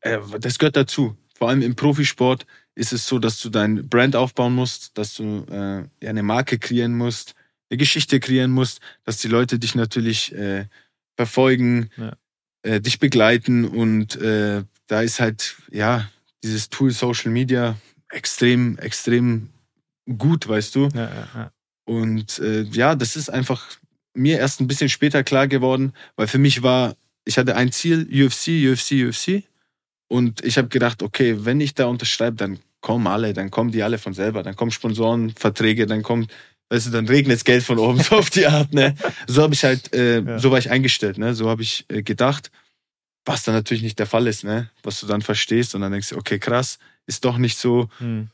[0.00, 1.16] äh, das gehört dazu.
[1.36, 5.46] Vor allem im Profisport ist es so, dass du dein Brand aufbauen musst, dass du
[5.50, 7.34] äh, ja, eine Marke kreieren musst,
[7.70, 10.66] eine Geschichte kreieren musst, dass die Leute dich natürlich äh,
[11.16, 12.16] verfolgen, Ja.
[12.64, 16.10] Äh, dich begleiten und äh, da ist halt, ja,
[16.42, 17.76] dieses Tool Social Media
[18.10, 19.50] extrem, extrem
[20.18, 20.88] gut, weißt du.
[20.94, 21.50] Ja, ja, ja.
[21.86, 23.66] Und äh, ja, das ist einfach
[24.14, 28.06] mir erst ein bisschen später klar geworden, weil für mich war, ich hatte ein Ziel,
[28.10, 29.44] UFC, UFC, UFC.
[30.08, 33.82] Und ich habe gedacht, okay, wenn ich da unterschreibe, dann kommen alle, dann kommen die
[33.82, 36.30] alle von selber, dann kommen Sponsoren, Verträge, dann kommt,
[36.70, 38.94] weißt du, dann regnet das Geld von oben so auf die Art, ne?
[39.26, 40.38] So habe ich halt, äh, Ja.
[40.38, 41.34] so war ich eingestellt, ne?
[41.34, 42.50] So habe ich äh, gedacht,
[43.26, 44.70] was dann natürlich nicht der Fall ist, ne?
[44.82, 47.88] Was du dann verstehst und dann denkst okay, krass, ist doch nicht so.
[47.98, 48.28] Hm.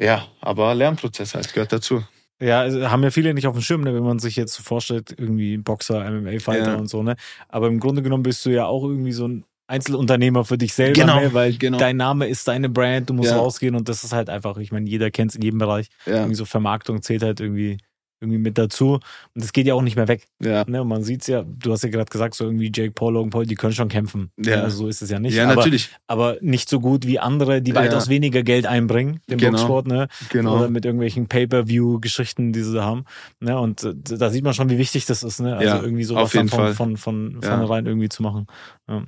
[0.00, 2.02] Ja, aber Lernprozess halt gehört dazu.
[2.42, 4.62] Ja, also haben ja viele nicht auf dem Schirm, ne, wenn man sich jetzt so
[4.62, 6.76] vorstellt, irgendwie Boxer, MMA-Fighter Ja.
[6.76, 7.16] und so, ne?
[7.48, 10.92] Aber im Grunde genommen bist du ja auch irgendwie so ein Einzelunternehmer für dich selber,
[11.00, 11.32] Genau, ne?
[11.32, 11.78] weil genau.
[11.78, 13.38] dein Name ist deine Brand, du musst Ja.
[13.38, 15.86] rausgehen und das ist halt einfach, ich meine, jeder kennt es in jedem Bereich.
[16.06, 16.16] Ja.
[16.16, 17.78] Irgendwie so Vermarktung zählt halt irgendwie
[18.22, 18.96] irgendwie mit dazu.
[18.96, 19.02] Und
[19.34, 20.26] das geht ja auch nicht mehr weg.
[20.42, 20.62] Ja.
[20.68, 20.82] Ne?
[20.82, 23.46] Und man sieht's ja, du hast ja gerade gesagt, so irgendwie Jake Paul, Logan Paul,
[23.46, 24.30] die können schon kämpfen.
[24.36, 24.56] Ja.
[24.62, 25.34] Also so ist es ja nicht.
[25.34, 25.88] Ja, aber, natürlich.
[26.06, 27.76] Aber nicht so gut wie andere, die Ja.
[27.78, 29.52] weitaus weniger Geld einbringen, den Genau.
[29.52, 30.08] Boxsport, ne?
[30.28, 30.58] Genau.
[30.58, 33.04] Oder mit irgendwelchen Pay-Per-View-Geschichten, die sie da haben.
[33.40, 33.58] Ne?
[33.58, 35.56] Und äh, da sieht man schon, wie wichtig das ist, ne?
[35.56, 36.74] Also Ja, irgendwie sowas auf jeden von, Fall.
[36.74, 37.48] von, von, von Ja.
[37.48, 38.46] vornherein irgendwie zu machen.
[38.86, 39.02] Ja.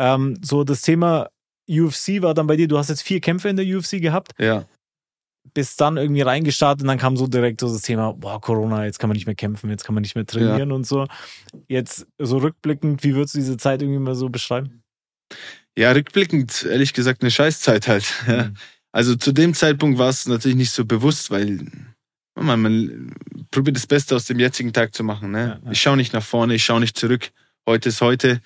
[0.00, 1.28] Ähm, so, das Thema
[1.68, 4.64] UFC war dann bei dir, du hast jetzt vier Kämpfe in der UFC gehabt, Ja.
[5.54, 8.98] bist dann irgendwie reingestartet und dann kam so direkt so das Thema, boah, Corona, jetzt
[8.98, 11.06] kann man nicht mehr kämpfen, jetzt kann man nicht mehr trainieren und so.
[11.68, 14.82] Jetzt so rückblickend, wie würdest du diese Zeit irgendwie mal so beschreiben?
[15.78, 18.04] Ja, rückblickend, ehrlich gesagt, eine Scheißzeit halt.
[18.26, 18.44] Ja.
[18.44, 18.54] Mhm.
[18.92, 21.64] Also zu dem Zeitpunkt war es natürlich nicht so bewusst, weil
[22.36, 23.14] man, man
[23.52, 25.30] probiert das Beste aus dem jetzigen Tag zu machen.
[25.30, 25.38] Ne?
[25.38, 25.70] Ja, ja.
[25.70, 27.30] Ich schaue nicht nach vorne, ich schaue nicht zurück.
[27.68, 28.40] Heute ist heute.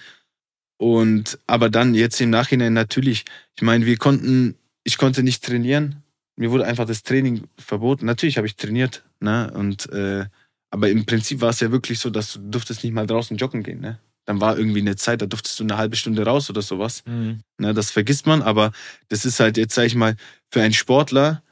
[0.85, 3.25] Und aber dann jetzt im Nachhinein natürlich,
[3.57, 6.03] ich meine, wir konnten, ich konnte nicht trainieren.
[6.37, 8.05] Mir wurde einfach das Training verboten.
[8.05, 9.51] Natürlich habe ich trainiert, ne?
[9.55, 10.27] Und äh,
[10.69, 13.63] aber im Prinzip war es ja wirklich so, dass du durftest nicht mal draußen joggen
[13.63, 13.99] gehen, ne?
[14.27, 17.03] Dann war irgendwie eine Zeit, da durftest du eine halbe Stunde raus oder sowas.
[17.07, 17.41] Mhm.
[17.57, 18.71] Ne, das vergisst man, aber
[19.09, 20.17] das ist halt jetzt, sag ich mal,
[20.51, 21.43] für einen Sportler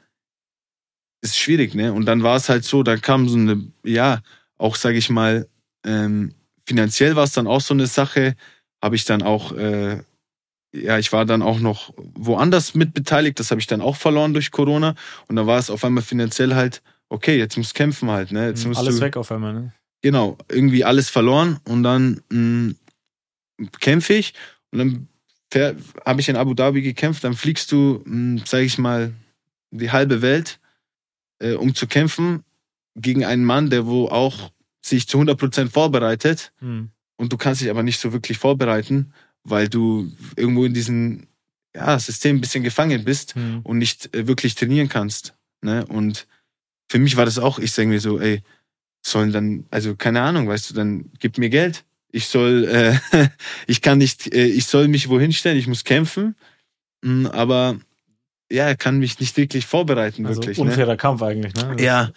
[1.21, 1.91] ist schwierig, ne?
[1.91, 4.21] Und dann war es halt so, da kam so eine, ja,
[4.59, 5.47] auch sag ich mal,
[5.83, 6.35] ähm,
[6.67, 8.35] finanziell war es dann auch so eine Sache,
[8.83, 10.03] habe ich dann auch, äh,
[10.75, 14.33] ja, ich war dann auch noch woanders mit beteiligt, das habe ich dann auch verloren
[14.33, 14.95] durch Corona
[15.27, 18.47] und da war es auf einmal finanziell halt, okay, jetzt musst du kämpfen halt, ne?
[18.47, 18.87] Jetzt musst Mhm.
[18.87, 19.73] Alles du, weg auf einmal, ne?
[20.01, 22.73] genau, irgendwie alles verloren und dann mh,
[23.79, 24.33] kämpfe ich
[24.71, 25.07] und dann
[26.05, 29.13] habe ich in Abu Dhabi gekämpft, dann fliegst du, mh, sag ich mal,
[29.71, 30.59] die halbe Welt,
[31.39, 32.43] äh, um zu kämpfen
[32.95, 36.89] gegen einen Mann, der wo auch sich zu 100% vorbereitet Mhm.
[37.17, 41.27] Und du kannst dich aber nicht so wirklich vorbereiten, weil du irgendwo in diesem
[41.75, 43.61] ja, System ein bisschen gefangen bist Mhm.
[43.63, 45.33] und nicht äh, wirklich trainieren kannst.
[45.61, 45.85] Ne?
[45.87, 46.27] Und
[46.89, 48.41] für mich war das auch, ich sage mir so, ey,
[49.05, 51.83] sollen dann, also keine Ahnung, weißt du, dann gib mir Geld.
[52.11, 52.65] Ich soll,
[53.11, 53.27] äh,
[53.67, 56.35] ich kann nicht, äh, ich soll mich wohin stellen, ich muss kämpfen,
[57.05, 57.77] Mm, aber
[58.49, 60.57] ja, er kann mich nicht wirklich vorbereiten, Also wirklich.
[60.57, 60.63] Ne?
[60.63, 61.75] unfairer Kampf eigentlich, ne?
[61.79, 62.11] Ja,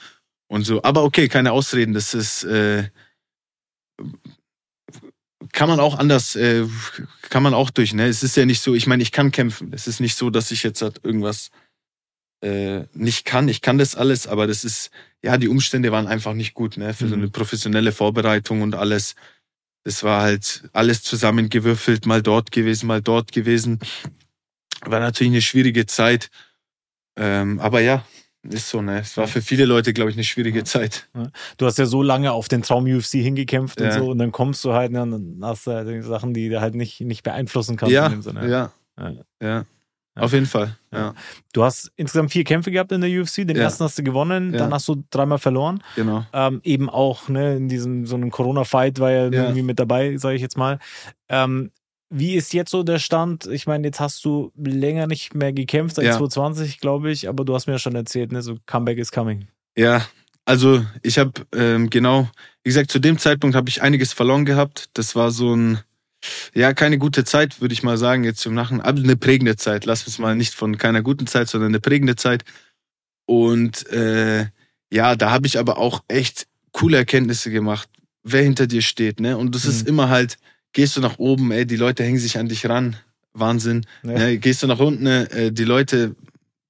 [0.46, 0.80] und so.
[0.85, 1.92] Aber okay, keine Ausreden.
[1.92, 2.85] Das ist, äh,
[5.52, 6.64] kann man auch anders, äh,
[7.28, 8.06] kann man auch durch, ne?
[8.06, 9.72] Es ist ja nicht so, ich meine, ich kann kämpfen.
[9.72, 11.50] Es ist nicht so, dass ich jetzt halt irgendwas
[12.42, 13.48] äh, nicht kann.
[13.48, 14.90] Ich kann das alles, aber das ist,
[15.22, 16.94] ja, die Umstände waren einfach nicht gut, ne?
[16.94, 17.22] Für so Mhm.
[17.22, 19.14] eine professionelle Vorbereitung und alles.
[19.85, 23.78] Das war halt alles zusammengewürfelt, mal dort gewesen, mal dort gewesen.
[24.82, 26.30] War natürlich eine schwierige Zeit.
[27.16, 28.04] Ähm, aber ja,
[28.52, 29.00] ist so, ne?
[29.00, 30.64] Es war für viele Leute, glaube ich, eine schwierige Ja.
[30.64, 31.09] Zeit.
[31.59, 33.98] Du hast ja so lange auf den Traum UFC hingekämpft und Ja.
[33.98, 36.61] so und dann kommst du halt ne, und dann hast du halt Sachen, die du
[36.61, 38.12] halt nicht, nicht beeinflussen kannst Ja,
[38.46, 38.70] ja,
[39.42, 39.64] Ja.
[40.18, 40.74] Auf jeden Fall.
[40.92, 41.12] Ja.
[41.52, 43.64] Du hast insgesamt vier Kämpfe gehabt in der UFC, den Ja.
[43.64, 44.61] ersten hast du gewonnen, Ja.
[44.61, 45.82] dann hast du dreimal verloren.
[45.94, 46.24] genau.
[46.32, 49.42] Ähm, eben auch ne, in diesem so einem Corona-Fight war ja, Ja.
[49.42, 50.78] irgendwie mit dabei, sage ich jetzt mal.
[51.28, 51.70] Ähm,
[52.11, 53.47] wie ist jetzt so der Stand?
[53.47, 56.12] Ich meine, jetzt hast du länger nicht mehr gekämpft, seit Ja.
[56.16, 59.49] 2020, glaube ich, aber du hast mir ja schon erzählt, ne, so Comeback is coming.
[59.77, 60.07] Ja,
[60.45, 62.29] also ich habe ähm, genau,
[62.62, 64.87] wie gesagt, zu dem Zeitpunkt habe ich einiges verloren gehabt.
[64.95, 65.81] Das war so ein,
[66.55, 69.85] ja, keine gute Zeit, würde ich mal sagen, jetzt im Nachhinein, aber eine prägende Zeit.
[69.85, 72.45] Lass uns mal nicht von keiner guten Zeit, sondern eine prägende Zeit.
[73.27, 74.47] Und äh,
[74.92, 77.88] ja, da habe ich aber auch echt coole Erkenntnisse gemacht,
[78.23, 79.37] wer hinter dir steht, ne?
[79.37, 79.88] Und das ist Mhm.
[79.88, 80.37] immer halt,
[80.77, 82.97] gehst du nach oben, ey, die Leute hängen sich an dich ran.
[83.33, 83.87] Wahnsinn.
[84.03, 84.12] Ja.
[84.19, 84.39] Ne?
[84.39, 86.15] Gehst du nach unten, äh, die Leute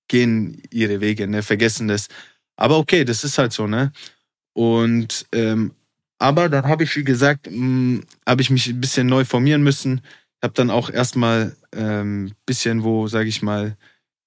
[0.06, 1.42] gehen ihre Wege, ne?
[1.42, 2.06] Vergessen das.
[2.54, 3.90] Aber okay, das ist halt so, ne?
[4.52, 5.72] Und ähm,
[6.20, 10.00] aber dann habe ich, wie gesagt, habe ich mich ein bisschen neu formieren müssen.
[10.40, 13.76] Habe dann auch erstmal ähm, bisschen, wo, sage ich mal,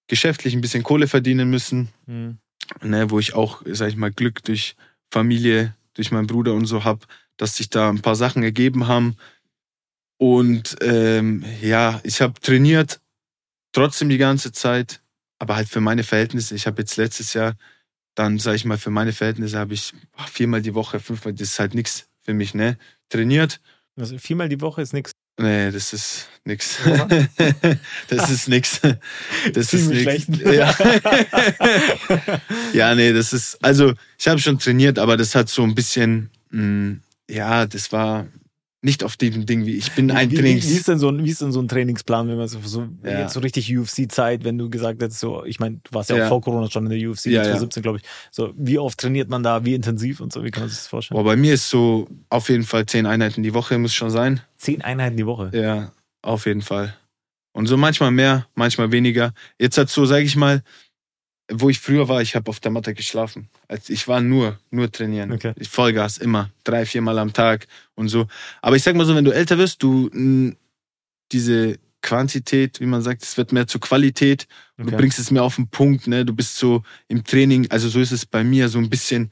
[0.08, 2.38] geschäftlich ein bisschen Kohle verdienen müssen, Mhm.
[2.84, 4.76] ne, wo ich auch, sage ich mal, Glück durch
[5.10, 9.15] Familie, durch meinen Bruder und so hab, dass sich da ein paar Sachen ergeben haben.
[10.19, 12.99] Und ähm, ja, ich habe trainiert,
[13.71, 15.01] trotzdem die ganze Zeit,
[15.39, 16.55] aber halt für meine Verhältnisse.
[16.55, 17.55] Ich habe jetzt letztes Jahr,
[18.15, 19.93] dann sage ich mal, für meine Verhältnisse habe ich
[20.29, 22.77] viermal die Woche, fünfmal, das ist halt nichts für mich, ne?
[23.08, 23.62] Trainiert,
[23.95, 25.13] Also viermal die Woche ist nichts.
[25.39, 26.79] Nee, das ist nix.
[28.10, 28.82] Das ist nix.
[29.53, 30.25] Das ist Ziemlich nix.
[30.25, 30.53] schlecht.
[30.53, 30.75] Ja.
[32.73, 36.29] ja, nee, das ist, also ich habe schon trainiert, aber das hat so ein bisschen,
[36.49, 36.97] mh,
[37.29, 38.27] ja, das war
[38.82, 40.70] nicht auf dem Ding wie ich bin ein wie, wie, Trainings.
[40.70, 42.88] wie, ist denn so ein, wie ist denn so ein Trainingsplan, wenn man so, so
[43.04, 43.20] Ja.
[43.20, 46.26] jetzt so richtig UFC-Zeit, wenn du gesagt hättest, so, ich meine, du warst ja, Ja.
[46.26, 47.44] auch vor Corona schon in der UFC, Ja, ja.
[47.44, 48.04] 2017, glaube ich.
[48.32, 50.88] So, wie oft trainiert man da, wie intensiv und so, wie kann man sich das
[50.88, 51.18] vorstellen?
[51.18, 54.39] Boah, bei mir ist so auf jeden Fall zehn Einheiten die Woche muss schon sein.
[54.58, 55.52] Zehn Einheiten die Woche.
[55.54, 56.96] Ja, auf jeden Fall.
[57.52, 59.34] Und so manchmal mehr, manchmal weniger.
[59.60, 60.63] Jetzt hat so, sage ich mal,
[61.51, 63.49] wo ich früher war, ich habe auf der Matte geschlafen.
[63.67, 65.31] Also ich war nur, nur trainieren.
[65.31, 65.53] Okay.
[65.57, 66.49] Ich Vollgas, immer.
[66.63, 68.27] Drei, viermal am Tag und so.
[68.62, 70.53] Aber ich sag mal so, wenn du älter wirst, du mh,
[71.31, 74.47] diese Quantität, wie man sagt, es wird mehr zur Qualität.
[74.77, 74.95] Du Okay.
[74.95, 76.23] bringst es mehr auf den Punkt, ne?
[76.25, 79.31] Du bist so im Training, also so ist es bei mir, so ein bisschen,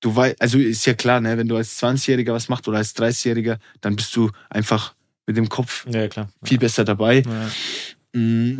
[0.00, 1.36] du weißt, also ist ja klar, ne?
[1.36, 4.94] Wenn du als 20-Jähriger was machst oder als 30-Jähriger, dann bist du einfach
[5.26, 6.28] mit dem Kopf Ja, klar.
[6.44, 7.22] viel besser dabei.
[7.26, 8.20] Ja.
[8.20, 8.58] Mm.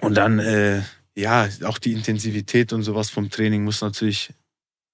[0.00, 0.82] Und dann, äh,
[1.16, 4.32] ja, auch die Intensivität und sowas vom Training muss natürlich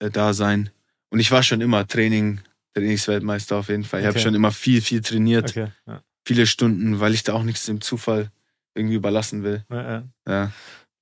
[0.00, 0.70] äh, da sein.
[1.10, 2.40] Und ich war schon immer Training,
[2.74, 4.00] Trainingsweltmeister auf jeden Fall.
[4.00, 4.24] Ich habe Okay.
[4.24, 5.68] schon immer viel, viel trainiert, Okay.
[5.86, 6.02] Ja.
[6.26, 8.30] viele Stunden, weil ich da auch nichts dem Zufall
[8.74, 9.64] irgendwie überlassen will.
[9.70, 10.52] Ja, ja.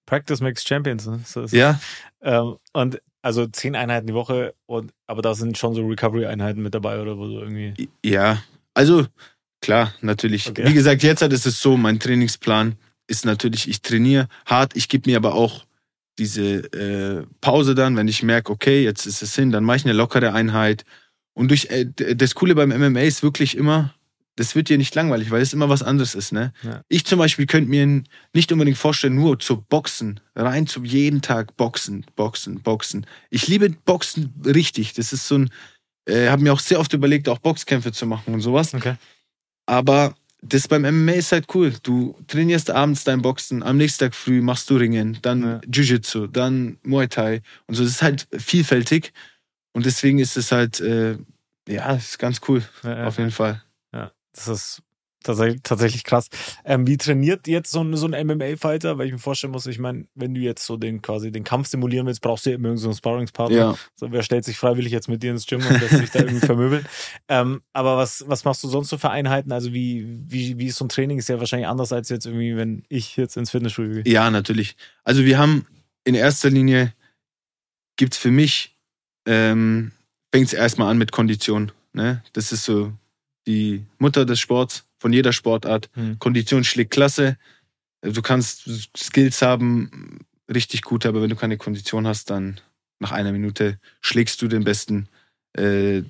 [0.06, 1.06] Practice makes Champions.
[1.06, 1.20] Ne?
[1.24, 1.78] So ja
[2.22, 6.72] Ähm, und also zehn Einheiten die Woche, und, aber da sind schon so Recovery-Einheiten mit
[6.74, 7.88] dabei oder so irgendwie.
[8.04, 8.42] ja.
[8.74, 9.06] Also,
[9.60, 10.48] klar, natürlich.
[10.48, 10.64] Okay.
[10.68, 12.76] Wie gesagt, jetzt ist es so, mein Trainingsplan
[13.08, 15.66] ist natürlich, ich trainiere hart, ich gebe mir aber auch
[16.18, 19.84] diese äh, Pause dann, wenn ich merke, okay, jetzt ist es hin, dann mache ich
[19.84, 20.84] eine lockere Einheit.
[21.32, 23.94] Und durch äh, das Coole beim MMA ist wirklich immer,
[24.36, 26.32] das wird dir nicht langweilig, weil es immer was anderes ist.
[26.32, 26.52] Ne?
[26.62, 26.82] Ja.
[26.88, 31.56] Ich zum Beispiel könnte mir nicht unbedingt vorstellen, nur zu boxen, rein zu jeden Tag
[31.56, 33.06] boxen, boxen, boxen.
[33.30, 34.92] Ich liebe Boxen richtig.
[34.94, 35.50] Das ist so ein,
[36.06, 38.74] äh, habe mir auch sehr oft überlegt, auch Boxkämpfe zu machen und sowas.
[38.74, 38.94] Okay.
[39.66, 41.72] Aber das beim MMA ist halt cool.
[41.82, 45.60] Du trainierst abends dein Boxen, am nächsten Tag früh machst du Ringen, dann Ja.
[45.66, 47.82] Jiu-Jitsu, dann Muay Thai und so.
[47.84, 49.12] Das ist halt vielfältig
[49.72, 51.18] und deswegen ist es halt, äh,
[51.68, 53.06] ja, ist ganz cool, Ja, ja.
[53.06, 53.62] auf jeden Fall.
[53.94, 54.82] Ja, das ist
[55.22, 56.28] tatsächlich, tatsächlich krass.
[56.64, 58.98] Ähm, wie trainiert jetzt so ein, so ein MMA-Fighter?
[58.98, 61.68] Weil ich mir vorstellen muss, ich meine, wenn du jetzt so den quasi den Kampf
[61.68, 63.56] simulieren willst, brauchst du ja immer irgendeinen so Sparringspartner.
[63.56, 63.76] Ja.
[63.96, 66.40] So, wer stellt sich freiwillig jetzt mit dir ins Gym und lässt sich da irgendwie
[66.46, 66.86] vermöbeln?
[67.28, 69.52] Ähm, aber was, was machst du sonst so für Einheiten?
[69.52, 71.18] Also wie, wie, wie ist so ein Training?
[71.18, 74.12] Ist ja wahrscheinlich anders als jetzt irgendwie, wenn ich jetzt ins Fitnessstudio gehe.
[74.12, 74.76] Ja, natürlich.
[75.04, 75.66] Also wir haben
[76.04, 76.94] in erster Linie
[77.96, 78.76] gibt's für mich,
[79.26, 79.92] ähm,
[80.32, 81.72] fängt es erstmal an mit Kondition.
[81.92, 82.22] Ne?
[82.32, 82.92] Das ist so
[83.46, 85.90] die Mutter des Sports, von jeder Sportart.
[85.94, 86.18] Hm.
[86.18, 87.36] Kondition schlägt Klasse.
[88.02, 90.20] Du kannst Skills haben,
[90.52, 92.60] richtig gut, aber wenn du keine Kondition hast, dann
[93.00, 95.08] nach einer Minute schlägst du den besten.
[95.56, 96.02] Äh,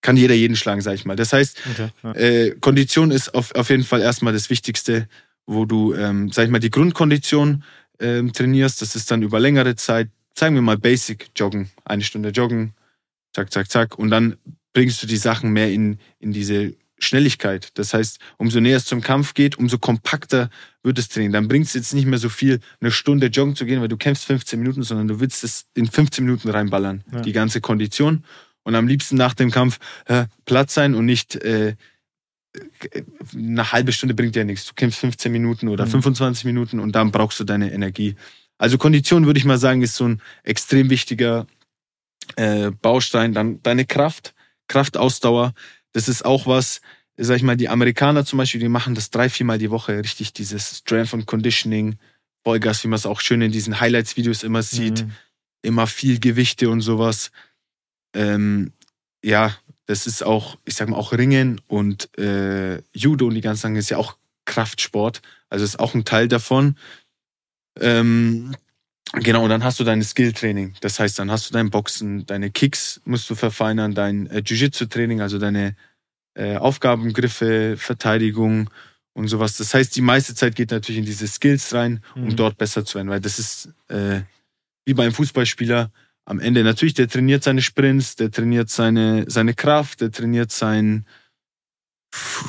[0.00, 1.16] kann jeder jeden schlagen, sag ich mal.
[1.16, 1.88] Das heißt, Okay.
[2.02, 2.12] Ja.
[2.14, 5.08] äh, Kondition ist auf, auf jeden Fall erstmal das Wichtigste,
[5.46, 7.64] wo du, ähm, sag ich mal, die Grundkondition
[7.98, 8.80] ähm, trainierst.
[8.80, 12.74] Das ist dann über längere Zeit, sagen wir mal Basic Joggen, eine Stunde Joggen,
[13.34, 13.98] zack, zack, zack.
[13.98, 14.36] Und dann
[14.72, 17.70] bringst du die Sachen mehr in, in diese Schnelligkeit.
[17.74, 20.50] Das heißt, umso näher es zum Kampf geht, umso kompakter
[20.82, 21.32] wird das Training.
[21.32, 23.96] Dann bringt es jetzt nicht mehr so viel, eine Stunde joggen zu gehen, weil du
[23.96, 27.20] kämpfst 15 Minuten, sondern du willst es in 15 Minuten reinballern, Ja.
[27.20, 28.24] die ganze Kondition.
[28.64, 31.74] Und am liebsten nach dem Kampf äh, platt sein und nicht äh,
[33.34, 34.66] eine halbe Stunde bringt dir nichts.
[34.66, 35.90] Du kämpfst 15 Minuten oder Mhm.
[35.90, 38.16] 25 Minuten und dann brauchst du deine Energie.
[38.58, 41.46] Also Kondition würde ich mal sagen, ist so ein extrem wichtiger
[42.36, 43.32] äh, Baustein.
[43.32, 44.34] Dann deine Kraft,
[44.66, 45.54] Kraftausdauer.
[45.92, 46.80] Das ist auch was,
[47.16, 50.32] sag ich mal, die Amerikaner zum Beispiel, die machen das drei, viermal die Woche richtig,
[50.32, 51.98] dieses Strength and Conditioning,
[52.44, 55.12] Vollgas, wie man es auch schön in diesen Highlights-Videos immer sieht Mhm.
[55.62, 57.30] immer viel Gewichte und sowas.
[58.14, 58.72] Ähm,
[59.24, 63.62] ja, das ist auch, ich sag mal, auch Ringen und äh, Judo und die ganzen
[63.62, 65.20] Sachen ist ja auch Kraftsport.
[65.50, 66.76] Also ist auch ein Teil davon.
[67.80, 68.54] Ähm,
[69.12, 70.74] genau, und dann hast du dein Skill-Training.
[70.80, 75.20] Das heißt, dann hast du dein Boxen, deine Kicks musst du verfeinern, dein äh, Jiu-Jitsu-Training,
[75.20, 75.76] also deine
[76.34, 78.70] äh, Aufgabengriffe, Verteidigung
[79.14, 79.56] und sowas.
[79.56, 82.36] Das heißt, die meiste Zeit geht natürlich in diese Skills rein, um Mhm.
[82.36, 84.20] dort besser zu werden, weil das ist äh,
[84.84, 85.90] wie beim Fußballspieler
[86.24, 91.04] am Ende natürlich, der trainiert seine Sprints, der trainiert seine, seine Kraft, der trainiert seine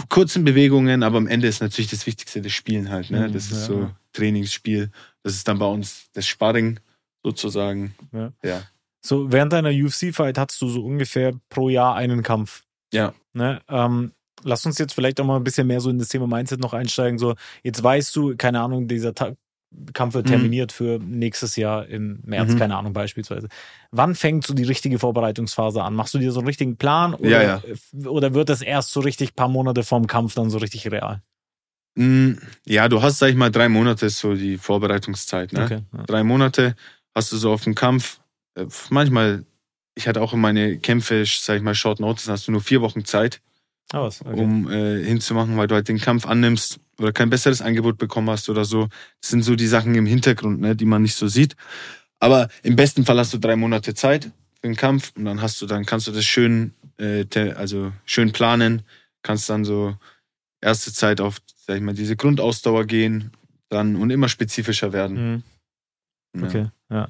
[0.10, 3.10] kurzen Bewegungen, aber am Ende ist natürlich das Wichtigste das Spielen halt.
[3.12, 3.28] Ne?
[3.28, 4.90] Mhm, Das ist so Trainingsspiel.
[5.24, 6.80] Das ist dann bei uns das Sparring
[7.24, 7.96] sozusagen.
[8.12, 8.32] Ja.
[8.44, 8.64] ja.
[9.02, 12.64] So, während deiner UFC-Fight hattest du so ungefähr pro Jahr einen Kampf.
[12.94, 13.14] Ja.
[13.34, 13.62] Ne?
[13.70, 14.12] Ähm,
[14.44, 16.74] lass uns jetzt vielleicht auch mal ein bisschen mehr so in das Thema Mindset noch
[16.74, 17.18] einsteigen.
[17.20, 19.34] So, jetzt weißt du, keine Ahnung, dieser Ta
[19.94, 20.30] Kampf wird Mhm.
[20.32, 22.58] terminiert für nächstes Jahr im März, Mhm.
[22.58, 23.50] keine Ahnung, beispielsweise.
[23.92, 25.94] Wann fängt so die richtige Vorbereitungsphase an?
[25.94, 27.14] Machst du dir so einen richtigen Plan?
[27.14, 27.62] Oder, Ja,
[28.10, 31.22] oder wird das erst so richtig paar Monate vorm Kampf dann so richtig real?
[32.00, 35.52] Mm, Ja, du hast, sag ich mal, drei Monate so die Vorbereitungszeit.
[35.54, 35.64] Ne?
[35.66, 35.80] Okay.
[35.96, 36.04] Ja.
[36.04, 36.76] Drei Monate
[37.14, 38.20] hast du so auf dem Kampf.
[38.56, 39.44] Äh, Manchmal,
[39.96, 42.82] ich hatte auch in meine Kämpfe, sag ich mal, Short Notice, hast du nur vier
[42.82, 43.42] Wochen Zeit.
[43.92, 44.22] Ah, was?
[44.22, 44.40] Okay.
[44.40, 48.48] um äh, hinzumachen, weil du halt den Kampf annimmst oder kein besseres Angebot bekommen hast
[48.48, 48.88] oder so.
[49.20, 51.56] Das sind so die Sachen im Hintergrund, ne, die man nicht so sieht.
[52.20, 54.26] Aber im besten Fall hast du drei Monate Zeit
[54.62, 58.32] für den Kampf und dann hast du, dann kannst du das schön, äh, also schön
[58.32, 58.84] planen,
[59.24, 59.96] kannst dann so
[60.62, 63.32] erste Zeit auf, sag ich mal, diese Grundausdauer gehen,
[63.70, 65.44] dann und immer spezifischer werden.
[66.34, 66.42] Mhm.
[66.42, 66.48] Ja.
[66.48, 67.08] Okay, ja.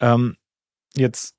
[0.00, 0.36] Ähm,
[0.94, 1.34] jetzt,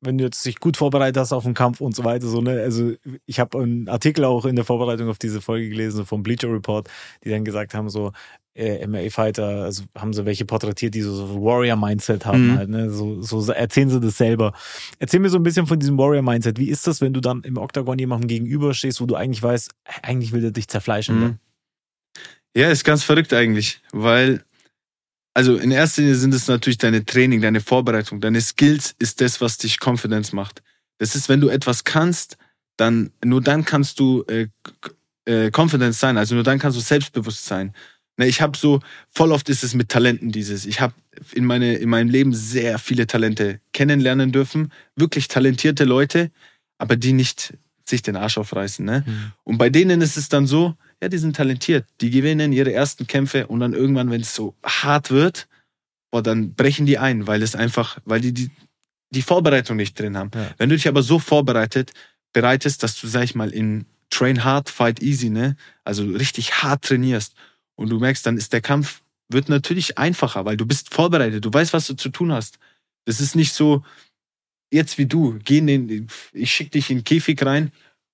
[0.00, 2.60] wenn du jetzt dich gut vorbereitet hast auf den Kampf und so weiter, so, ne,
[2.60, 2.92] also
[3.26, 6.88] ich habe einen Artikel auch in der Vorbereitung auf diese Folge gelesen vom Bleacher Report,
[7.24, 8.12] die dann gesagt haben, so,
[8.54, 12.56] äh, MMA-Fighter, also haben sie welche porträtiert, die so, so Warrior-Mindset haben Mhm.
[12.56, 12.90] halt, ne?
[12.90, 14.52] So, so erzählen sie das selber.
[14.98, 16.58] Erzähl mir so ein bisschen von diesem Warrior-Mindset.
[16.58, 20.06] Wie ist das, wenn du dann im Oktagon jemandem gegenüberstehst, wo du eigentlich weißt, äh,
[20.06, 21.18] eigentlich will der dich zerfleischen?
[21.18, 21.28] ne?
[21.28, 21.38] Mhm.
[22.56, 24.44] Ja, ist ganz verrückt eigentlich, weil,
[25.34, 29.40] also in erster Linie sind es natürlich deine Training, deine Vorbereitung, deine Skills ist das,
[29.40, 30.62] was dich Confidence macht.
[30.98, 32.36] Das ist, wenn du etwas kannst,
[32.76, 34.46] dann, nur dann kannst du äh,
[35.24, 37.72] äh, Confidence sein, also nur dann kannst du selbstbewusst sein.
[38.16, 40.66] Ne, ich habe so, voll oft ist es mit Talenten dieses.
[40.66, 40.94] Ich habe
[41.32, 46.30] in, meine, in meinem Leben sehr viele Talente kennenlernen dürfen, wirklich talentierte Leute,
[46.78, 48.84] aber die nicht sich den Arsch aufreißen.
[48.84, 49.04] Ne?
[49.06, 49.32] Mhm.
[49.42, 53.06] Und bei denen ist es dann so, ja, die sind talentiert, die gewinnen ihre ersten
[53.06, 55.48] Kämpfe und dann irgendwann, wenn es so hart wird,
[56.10, 58.50] boah, dann brechen die ein, weil es einfach, weil die die,
[59.10, 60.30] die Vorbereitung nicht drin haben.
[60.34, 60.50] Ja.
[60.56, 61.92] Wenn du dich aber so vorbereitet,
[62.32, 66.84] bereitest, dass du, sag ich mal, in Train Hard, Fight Easy, ne, also richtig hart
[66.84, 67.34] trainierst
[67.76, 71.52] und du merkst, dann ist der Kampf, wird natürlich einfacher, weil du bist vorbereitet, du
[71.52, 72.58] weißt, was du zu tun hast.
[73.06, 73.82] Das ist nicht so,
[74.70, 77.72] jetzt wie du, geh in den, ich schick dich in den Käfig rein,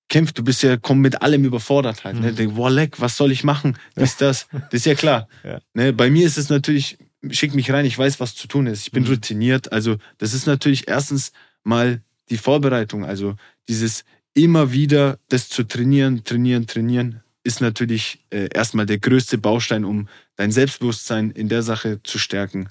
[0.09, 2.19] kämpf, du bist ja, komm mit allem überfordert halt.
[2.19, 2.31] Ne?
[2.31, 2.35] Mhm.
[2.35, 3.77] Denk, boah, leck, was soll ich machen?
[3.95, 5.27] Das, das, das ist ja klar.
[5.43, 5.59] Ja.
[5.73, 5.93] Ne?
[5.93, 6.97] Bei mir ist es natürlich,
[7.29, 8.81] schick mich rein, ich weiß, was zu tun ist.
[8.81, 9.09] Ich bin Mhm.
[9.09, 9.71] routiniert.
[9.71, 11.31] Also, das ist natürlich erstens
[11.63, 13.05] mal die Vorbereitung.
[13.05, 13.35] Also,
[13.69, 19.83] dieses immer wieder das zu trainieren, trainieren, trainieren, ist natürlich äh, erstmal der größte Baustein,
[19.85, 22.69] um dein Selbstbewusstsein in der Sache zu stärken.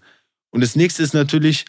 [0.51, 1.65] Und das nächste ist natürlich,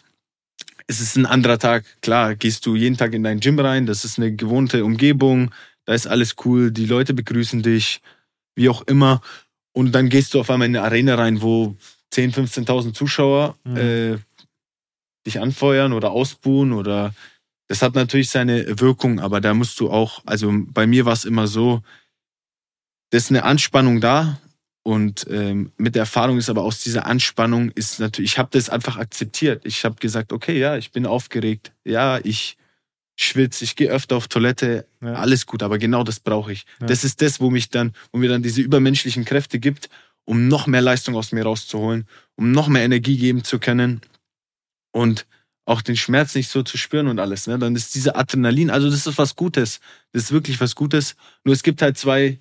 [0.86, 1.84] es ist ein anderer Tag.
[2.00, 5.52] Klar, gehst du jeden Tag in dein Gym rein, das ist eine gewohnte Umgebung,
[5.84, 8.00] da ist alles cool, die Leute begrüßen dich,
[8.54, 9.20] wie auch immer.
[9.72, 11.76] Und dann gehst du auf einmal in eine Arena rein, wo
[12.12, 13.76] 10.000, 15.000 Zuschauer Mhm.
[13.76, 14.18] äh,
[15.26, 17.14] dich anfeuern oder ausbuhen oder
[17.68, 21.24] das hat natürlich seine Wirkung, aber da musst du auch, also bei mir war es
[21.24, 21.82] immer so,
[23.12, 24.40] das ist eine Anspannung da
[24.82, 28.70] und ähm, mit der Erfahrung ist aber aus dieser Anspannung ist natürlich, ich habe das
[28.70, 29.64] einfach akzeptiert.
[29.64, 32.56] Ich habe gesagt, okay, ja, ich bin aufgeregt, ja, ich
[33.14, 35.12] schwitze, ich gehe öfter auf Toilette, Ja.
[35.12, 36.64] alles gut, aber genau das brauche ich.
[36.80, 36.86] Ja.
[36.86, 39.90] Das ist das, wo mich dann, wo mir dann diese übermenschlichen Kräfte gibt,
[40.24, 44.00] um noch mehr Leistung aus mir rauszuholen, um noch mehr Energie geben zu können
[44.90, 45.26] und
[45.64, 47.46] auch den Schmerz nicht so zu spüren und alles.
[47.46, 47.58] Ne?
[47.58, 49.80] Dann ist diese Adrenalin, also das ist was Gutes.
[50.12, 51.14] Das ist wirklich was Gutes.
[51.44, 52.40] Nur es gibt halt zwei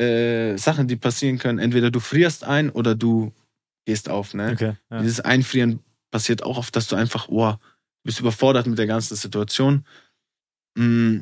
[0.00, 1.58] äh, Sachen, die passieren können.
[1.58, 3.32] Entweder du frierst ein oder du
[3.84, 4.34] gehst auf.
[4.34, 4.52] Ne?
[4.52, 4.76] Okay.
[4.90, 5.02] Ja.
[5.02, 7.54] Dieses Einfrieren passiert auch oft, dass du einfach, oh,
[8.02, 9.84] bist überfordert mit der ganzen Situation.
[10.74, 11.18] Mm,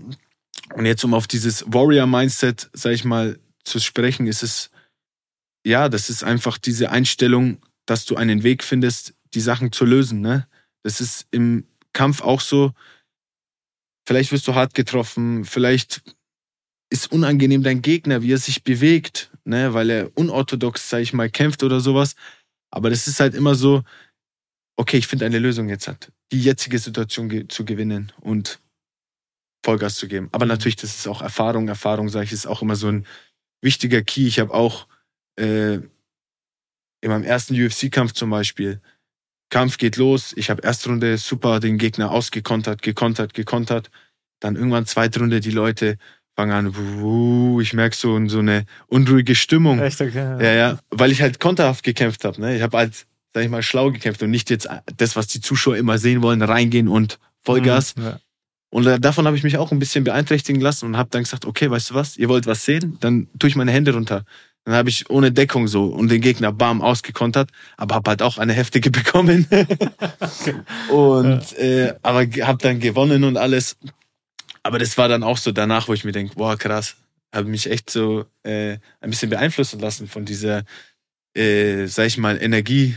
[0.74, 4.70] Und jetzt, um auf dieses Warrior-Mindset, sag ich mal, zu sprechen, ist es,
[5.66, 10.20] ja, das ist einfach diese Einstellung, dass du einen Weg findest, die Sachen zu lösen.
[10.20, 10.46] Ne?
[10.82, 12.72] Das ist im Kampf auch so.
[14.06, 16.02] Vielleicht wirst du hart getroffen, vielleicht
[16.90, 21.30] ist unangenehm dein Gegner, wie er sich bewegt, ne, weil er unorthodox, sag ich mal,
[21.30, 22.14] kämpft oder sowas.
[22.70, 23.82] Aber das ist halt immer so,
[24.76, 28.60] okay, ich finde eine Lösung jetzt halt, die jetzige Situation ge zu gewinnen und
[29.64, 30.28] Vollgas zu geben.
[30.32, 30.50] Aber Mhm.
[30.50, 31.68] natürlich, das ist auch Erfahrung.
[31.68, 33.06] Erfahrung, sage ich, ist auch immer so ein
[33.62, 34.26] wichtiger Key.
[34.26, 34.86] Ich habe auch
[35.38, 35.74] äh,
[37.00, 38.80] in meinem ersten UFC-Kampf zum Beispiel,
[39.50, 43.90] Kampf geht los, ich habe erste Runde super den Gegner ausgekontert, gekontert, gekontert.
[44.40, 45.98] Dann irgendwann zweite Runde, die Leute
[46.38, 49.80] fangen an, wuh, ich merke so, so eine unruhige Stimmung.
[49.80, 50.36] Echt, okay.
[50.40, 52.40] Ja, ja, weil ich halt konterhaft gekämpft habe.
[52.40, 52.54] Ne?
[52.54, 55.76] Ich habe halt, sag ich mal, schlau gekämpft und nicht jetzt das, was die Zuschauer
[55.76, 57.96] immer sehen wollen, reingehen und Vollgas.
[57.96, 58.20] Mhm, Ja.
[58.70, 61.44] Und äh, davon habe ich mich auch ein bisschen beeinträchtigen lassen und habe dann gesagt,
[61.44, 64.24] okay, weißt du was, ihr wollt was sehen, dann tue ich meine Hände runter.
[64.64, 68.38] Dann habe ich ohne Deckung so und den Gegner bam ausgekontert, aber habe halt auch
[68.38, 69.48] eine heftige bekommen.
[70.90, 73.76] und äh, aber habe dann gewonnen und alles.
[74.62, 76.96] Aber das war dann auch so danach, wo ich mir denke, boah krass,
[77.32, 80.64] habe mich echt so äh, ein bisschen beeinflussen lassen von dieser,
[81.34, 82.96] äh, sag ich mal, Energie.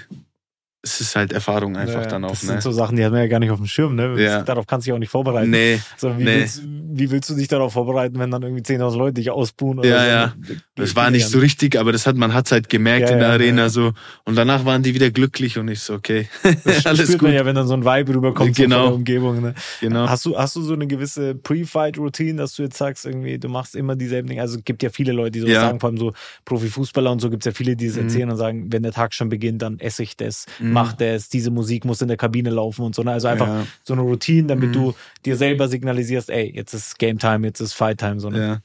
[0.83, 2.49] Es ist halt Erfahrung einfach Ja, dann auch, das ne?
[2.53, 4.19] sind so Sachen, die hat man ja gar nicht auf dem Schirm, ne?
[4.19, 4.41] Ja.
[4.41, 5.51] Darauf kannst du dich auch nicht vorbereiten.
[5.51, 6.39] nee, So, wie, Nee.
[6.39, 9.77] willst, wie willst du dich darauf vorbereiten, wenn dann irgendwie 10.000 Leute dich ausbuhen?
[9.77, 10.09] Oder Ja, so?
[10.09, 10.55] ja.
[10.75, 13.19] Das war ja nicht so richtig, aber das hat man hat's halt gemerkt Ja, in
[13.19, 13.91] der Arena so.
[14.25, 16.27] Und danach waren die wieder glücklich und ich so, okay,
[16.65, 17.27] Das alles spürt gut.
[17.27, 18.75] man ja, wenn dann so ein Vibe rüberkommt so Genau.
[18.77, 19.41] von der Umgebung.
[19.41, 19.53] Ne?
[19.81, 20.07] Genau.
[20.09, 23.75] Hast, du, hast du so eine gewisse Pre-Fight-Routine, dass du jetzt sagst, irgendwie, du machst
[23.75, 24.41] immer dieselben Dinge?
[24.41, 26.13] Also es gibt ja viele Leute, die so sagen, vor allem so
[26.45, 28.01] Profifußballer und so gibt es ja viele, die das Mhm.
[28.03, 30.70] erzählen und sagen, wenn der Tag schon beginnt, dann esse ich das, Mhm.
[30.73, 33.03] Mach das, diese Musik muss in der Kabine laufen und so.
[33.03, 33.11] Ne?
[33.11, 33.67] Also einfach Ja.
[33.83, 34.73] so eine Routine, damit Mhm.
[34.73, 34.93] du
[35.25, 38.19] dir selber signalisierst, ey, jetzt ist Game Time, jetzt ist Fight Time.
[38.19, 38.61] So, ne?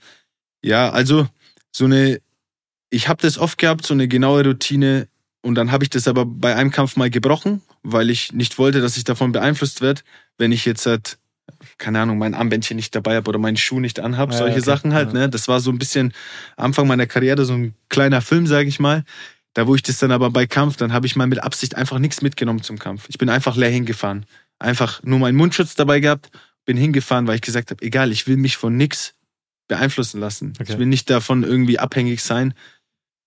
[0.63, 0.87] Ja.
[0.87, 1.27] ja, also
[1.73, 2.21] so eine,
[2.91, 5.09] ich habe das oft gehabt, so eine genaue Routine
[5.43, 8.81] und dann habe ich das aber bei einem Kampf mal gebrochen, weil ich nicht wollte,
[8.81, 10.03] dass ich davon beeinflusst werde,
[10.39, 11.19] wenn ich jetzt halt,
[11.79, 14.65] keine Ahnung, mein Armbändchen nicht dabei habe oder meinen Schuh nicht anhab, Ja, solche okay.
[14.65, 15.13] Sachen halt.
[15.13, 15.29] Ne?
[15.29, 16.13] Das war so ein bisschen
[16.57, 19.05] Anfang meiner Karriere, so ein kleiner Film, sage ich mal.
[19.57, 21.99] Da wo ich das dann aber bei Kampf, dann habe ich mal mit Absicht einfach
[21.99, 23.07] nichts mitgenommen zum Kampf.
[23.09, 24.27] Ich bin einfach leer hingefahren.
[24.59, 26.29] Einfach nur meinen Mundschutz dabei gehabt,
[26.67, 29.15] bin hingefahren, weil ich gesagt habe, egal, ich will mich von nichts
[29.67, 30.53] beeinflussen lassen.
[30.61, 30.73] Okay.
[30.73, 32.53] Ich will nicht davon irgendwie abhängig sein.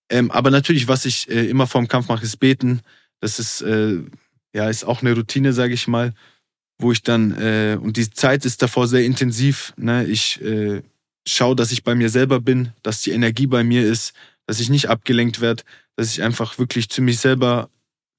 [0.08, 2.82] Ähm, aber natürlich, was ich äh, immer vorm Kampf mache, ist beten.
[3.18, 3.98] Das ist, äh,
[4.54, 6.14] ja, ist auch eine Routine, sage ich mal,
[6.78, 9.72] wo ich dann, äh, und die Zeit ist davor sehr intensiv.
[9.76, 10.04] Ne?
[10.04, 10.82] Ich äh,
[11.26, 14.12] schaue, dass ich bei mir selber bin, dass die Energie bei mir ist,
[14.46, 15.64] dass ich nicht abgelenkt werde,
[16.00, 17.68] dass ich einfach wirklich zu mich selber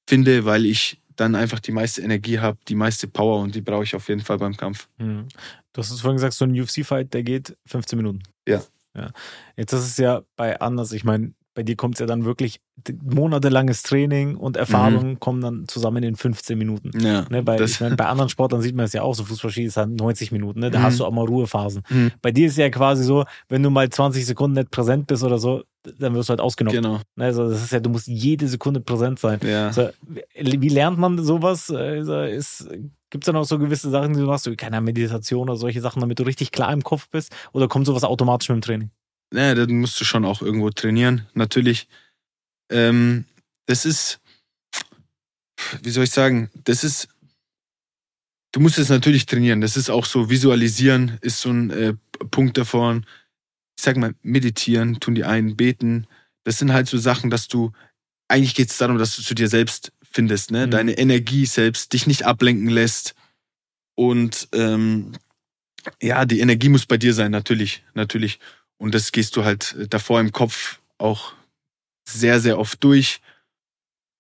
[0.07, 3.83] finde, weil ich dann einfach die meiste Energie habe, die meiste Power und die brauche
[3.83, 4.87] ich auf jeden Fall beim Kampf.
[4.97, 5.27] Hm.
[5.73, 8.19] Du hast es vorhin gesagt, so ein UFC-Fight, der geht 15 Minuten.
[8.47, 8.61] Ja.
[8.95, 9.09] ja.
[9.57, 12.61] Jetzt ist es ja bei anders, ich meine, bei dir kommt es ja dann wirklich
[13.03, 16.91] monatelanges Training und Erfahrung kommen dann zusammen in 15 Minuten.
[17.03, 17.25] Ja.
[17.29, 19.77] Ne, bei, ich mein, bei anderen Sportlern sieht man es ja auch, so Fußballspiel ist
[19.77, 20.69] dann 90 Minuten, ne?
[20.71, 20.83] da Mhm.
[20.83, 21.83] hast du auch mal Ruhephasen.
[21.89, 22.11] Mhm.
[22.21, 25.39] Bei dir ist ja quasi so, wenn du mal 20 Sekunden nicht präsent bist oder
[25.39, 26.75] so, dann wirst du halt ausgenockt.
[26.75, 26.99] Genau.
[27.17, 29.39] Also das ist ja, du musst jede Sekunde präsent sein.
[29.43, 29.67] Ja.
[29.67, 29.89] Also,
[30.35, 31.69] wie lernt man sowas?
[31.71, 32.67] Also, ist,
[33.09, 35.81] Gibt es da noch so gewisse Sachen, die du machst, so, keine Meditation oder solche
[35.81, 37.33] Sachen, damit du richtig klar im Kopf bist?
[37.51, 38.91] Oder kommt sowas automatisch mit dem Training?
[39.31, 41.87] naja, dann musst du schon auch irgendwo trainieren, natürlich.
[42.69, 43.25] Ähm,
[43.65, 44.19] das ist,
[45.81, 47.07] wie soll ich sagen, das ist,
[48.51, 49.61] du musst es natürlich trainieren.
[49.61, 51.93] Das ist auch so, visualisieren ist so ein äh,
[52.29, 53.05] Punkt davon.
[53.81, 56.05] Ich sag mal, meditieren, tun die einen, beten.
[56.43, 57.71] Das sind halt so Sachen, dass du,
[58.27, 60.67] eigentlich geht es darum, dass du zu dir selbst findest, ne?
[60.67, 60.69] Mhm.
[60.69, 63.15] Deine Energie selbst, dich nicht ablenken lässt.
[63.95, 65.13] Und ähm,
[65.99, 68.39] ja, die Energie muss bei dir sein, natürlich, natürlich.
[68.77, 71.33] Und das gehst du halt äh, davor im Kopf auch
[72.07, 73.19] sehr, sehr oft durch.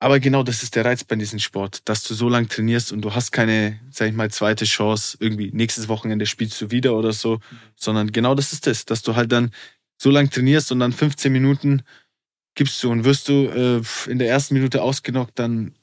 [0.01, 3.01] Aber genau das ist der Reiz bei diesem Sport, dass du so lange trainierst und
[3.01, 7.13] du hast keine, sag ich mal, zweite Chance, irgendwie nächstes Wochenende spielst du wieder oder
[7.13, 7.39] so,
[7.75, 9.51] sondern genau das ist das, dass du halt dann
[10.01, 11.83] so lange trainierst und dann 15 Minuten
[12.55, 15.75] gibst du und wirst du äh, in der ersten Minute ausgenockt, dann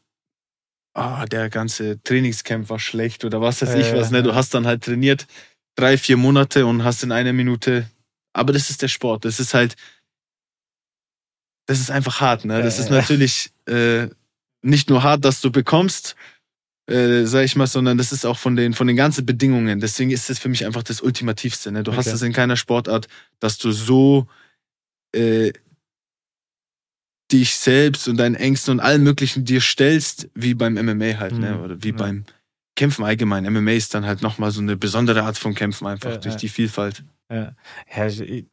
[0.95, 4.25] ah, der ganze Trainingscamp war schlecht oder was weiß Äh, ich was, ne?
[4.25, 5.29] Du hast dann halt trainiert
[5.77, 7.89] drei, vier Monate und hast in einer Minute,
[8.33, 9.77] aber das ist der Sport, das ist halt,
[11.67, 12.65] das ist einfach hart, ne?
[12.65, 14.09] Das ist natürlich äh,
[14.63, 16.17] nicht nur hart, dass du bekommst,
[16.91, 19.79] äh, sag ich mal, sondern das ist auch von den, von den ganzen Bedingungen.
[19.81, 21.71] Deswegen ist es für mich einfach das Ultimativste.
[21.71, 21.83] Ne?
[21.83, 22.17] Du hast Okay.
[22.17, 23.09] es in keiner Sportart,
[23.41, 24.27] dass du so
[25.15, 25.53] äh,
[27.31, 31.55] dich selbst und deinen Ängsten und allem Möglichen dir stellst, wie beim MMA halt, ne?
[31.55, 31.61] Mhm.
[31.63, 31.97] Oder wie Ja.
[31.97, 32.25] beim
[32.75, 33.45] Kämpfen allgemein.
[33.45, 36.41] MMA ist dann halt nochmal so eine besondere Art von Kämpfen, einfach Ja, durch ja.
[36.41, 37.05] die Vielfalt.
[37.31, 37.55] Ja,
[37.95, 38.47] ja ich,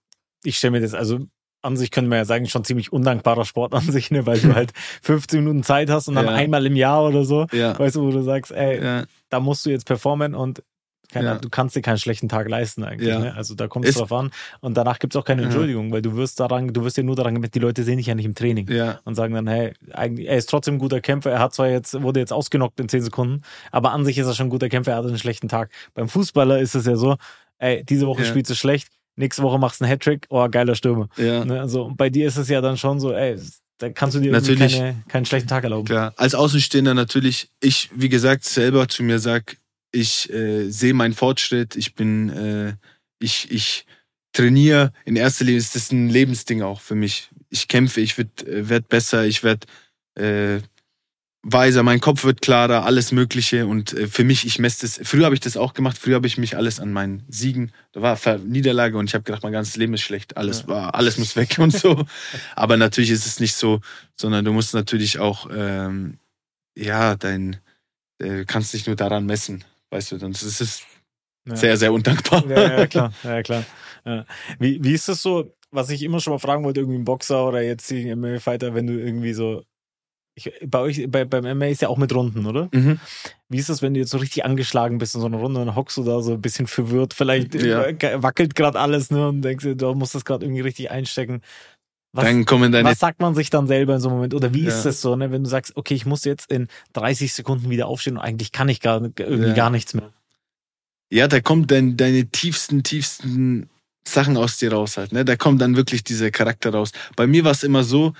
[0.43, 1.27] ich stelle mir das, also
[1.65, 4.25] an sich können wir ja sagen, schon ziemlich undankbarer Sport an sich, ne?
[4.25, 6.31] weil du halt 15 Minuten Zeit hast und dann Ja.
[6.33, 7.77] einmal im Jahr oder so, Ja.
[7.77, 9.03] weißt du, wo du sagst, ey, ja.
[9.29, 10.63] da musst du jetzt performen und
[11.11, 13.07] keine du kannst dir keinen schlechten Tag leisten eigentlich.
[13.17, 13.33] Ne?
[13.35, 14.31] Also da kommt es drauf an.
[14.59, 15.43] Und danach gibt es auch keine.
[15.43, 18.07] Entschuldigung, weil du wirst daran, du wirst ja nur daran gemessen, die Leute sehen dich
[18.07, 18.67] ja nicht im Training.
[19.05, 22.19] Und sagen dann, hey, er ist trotzdem ein guter Kämpfer, er hat zwar jetzt, wurde
[22.19, 24.97] jetzt ausgenockt in 10 Sekunden, aber an sich ist er schon ein guter Kämpfer, er
[24.97, 25.69] hat einen schlechten Tag.
[25.93, 27.15] Beim Fußballer ist es ja so,
[27.59, 31.09] ey, diese Woche spielst du schlecht, nächste Woche machst du einen Hattrick, oh, geiler Stürmer.
[31.17, 31.45] ja.
[31.45, 31.59] Ne?
[31.59, 33.37] Also bei dir ist es ja dann schon so, ey,
[33.77, 34.77] da kannst du dir Natürlich.
[34.77, 35.85] keine, keinen schlechten Tag erlauben.
[35.85, 39.57] Klar, als Außenstehender natürlich, ich, wie gesagt, selber zu mir sag,
[39.91, 42.75] ich äh, sehe meinen Fortschritt, ich bin, äh,
[43.19, 43.85] ich, ich
[44.33, 44.91] trainiere.
[45.05, 47.29] In erster Linie ist das ein Lebensding auch für mich.
[47.49, 49.65] Ich kämpfe, ich äh, werd besser, ich werd
[50.15, 50.59] äh,
[51.47, 53.67] weiser, mein Kopf wird klarer, alles Mögliche.
[53.67, 54.99] Und äh, für mich, ich messe das.
[55.07, 58.01] Früher habe ich das auch gemacht, früher habe ich mich alles an meinen Siegen, da
[58.01, 60.67] war Niederlage und ich habe gedacht, mein ganzes Leben ist schlecht, alles Ja.
[60.69, 62.05] war, alles muss weg und so.
[62.55, 63.79] Aber natürlich ist es nicht so,
[64.15, 66.17] sondern du musst natürlich auch, ähm,
[66.75, 67.57] ja, dein,
[68.19, 70.81] äh, kannst nicht nur daran messen, weißt du, sonst ist es
[71.47, 71.55] Ja.
[71.55, 72.43] sehr, sehr undankbar.
[72.47, 73.13] Ja, ja, klar.
[73.23, 73.65] Ja, klar.
[74.57, 77.47] Wie, wie ist das so, was ich immer schon mal fragen wollte, irgendwie ein Boxer
[77.47, 79.63] oder jetzt ein MMA-Fighter, wenn du irgendwie so.
[80.37, 82.67] Ich, bei euch, bei, beim MMA ist ja auch mit Runden, oder?
[82.73, 82.99] Mhm.
[83.47, 85.67] Wie ist das, wenn du jetzt so richtig angeschlagen bist in so einer Runde und
[85.67, 87.85] dann hockst du da so ein bisschen verwirrt, vielleicht Ja.
[87.85, 89.29] äh, wackelt gerade alles, ne?
[89.29, 91.41] Und denkst du musst das gerade irgendwie richtig einstecken.
[92.11, 94.33] Was, Dann kommen deine, was sagt man sich dann selber in so einem Moment?
[94.33, 94.69] Oder wie Ja.
[94.69, 95.31] ist das so, ne?
[95.31, 98.67] Wenn du sagst, okay, ich muss jetzt in 30 Sekunden wieder aufstehen und eigentlich kann
[98.69, 99.53] ich gar, irgendwie Ja.
[99.53, 100.11] gar nichts mehr.
[101.11, 103.69] ja, da kommt dein, deine tiefsten, tiefsten
[104.07, 105.23] Sachen aus dir raus halt, ne?
[105.23, 106.91] Da kommt dann wirklich dieser Charakter raus.
[107.15, 108.13] Bei mir war es immer so,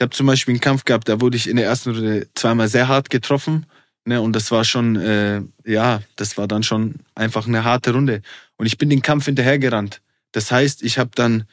[0.00, 2.68] ich habe zum Beispiel einen Kampf gehabt, da wurde ich in der ersten Runde zweimal
[2.68, 3.66] sehr hart getroffen,
[4.06, 4.22] ne?
[4.22, 8.22] Und das war schon, äh, ja, das war dann schon einfach eine harte Runde.
[8.56, 10.00] Und ich bin den Kampf hinterhergerannt.
[10.32, 11.44] Das heißt, ich habe dann,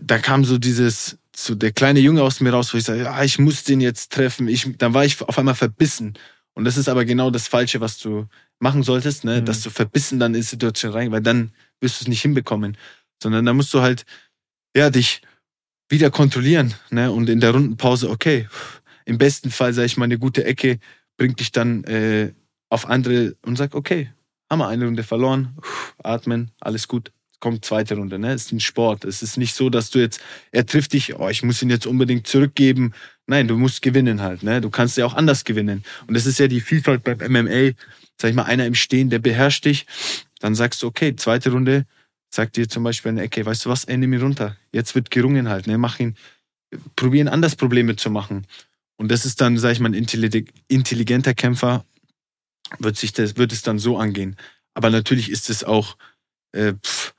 [0.00, 3.22] da kam so dieses, so der kleine Junge aus mir raus, wo ich sage, ja,
[3.22, 4.48] ich muss den jetzt treffen.
[4.48, 6.14] Ich, dann war ich auf einmal verbissen.
[6.54, 8.26] Und das ist aber genau das Falsche, was du
[8.58, 9.42] machen solltest, ne?
[9.42, 9.44] Mhm.
[9.44, 12.78] dass du verbissen dann in die Situation rein, weil dann wirst du es nicht hinbekommen.
[13.22, 14.06] Sondern da musst du halt,
[14.74, 15.20] ja, dich
[15.88, 17.12] wieder kontrollieren, ne?
[17.12, 18.48] Und in der Rundenpause, okay,
[19.04, 20.78] im besten Fall, sag ich mal, eine gute Ecke
[21.16, 22.32] bringt dich dann äh,
[22.68, 24.10] auf andere und sagt, okay,
[24.50, 25.56] haben wir eine Runde verloren,
[26.02, 27.12] atmen, alles gut.
[27.40, 28.32] Kommt zweite Runde, ne?
[28.32, 29.04] Es ist ein Sport.
[29.04, 30.20] Es ist nicht so, dass du jetzt,
[30.50, 32.94] er trifft dich, oh, ich muss ihn jetzt unbedingt zurückgeben.
[33.26, 34.62] Nein, du musst gewinnen halt, ne?
[34.62, 35.84] Du kannst ja auch anders gewinnen.
[36.06, 37.72] Und das ist ja die Vielfalt beim MMA.
[38.18, 39.86] Sag ich mal, einer im Stehen, der beherrscht dich.
[40.40, 41.84] Dann sagst du, okay, zweite Runde,
[42.34, 44.56] sagt dir zum Beispiel eine Ecke, weißt du was, nimm ihn runter.
[44.72, 45.78] Jetzt wird gerungen halt, ne?
[45.78, 46.16] Mach ihn,
[46.96, 48.46] probieren anders Probleme zu machen.
[48.96, 51.84] Und das ist dann, sag ich mal, ein intelli- intelligenter Kämpfer,
[52.78, 54.36] wird sich das, wird es dann so angehen.
[54.74, 55.96] Aber natürlich ist es auch,
[56.52, 57.14] äh, pff,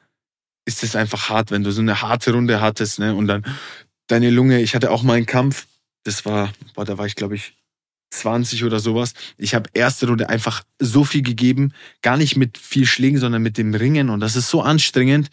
[0.66, 3.16] ist es einfach hart, wenn du so eine harte Runde hattest, ne?
[3.16, 3.46] Und dann
[4.08, 5.68] deine Lunge, ich hatte auch mal einen Kampf,
[6.04, 7.56] das war, boah, da war ich, glaube ich,
[8.12, 9.14] 20 oder sowas.
[9.38, 13.58] Ich habe erste Runde einfach so viel gegeben, gar nicht mit viel Schlägen, sondern mit
[13.58, 14.10] dem Ringen.
[14.10, 15.30] Und das ist so anstrengend.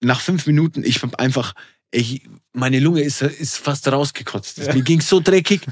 [0.00, 1.54] Nach fünf Minuten, ich habe einfach,
[1.90, 2.22] ey,
[2.52, 4.58] meine Lunge ist, ist fast rausgekotzt.
[4.58, 4.74] Ja.
[4.74, 5.62] Mir ging's so dreckig.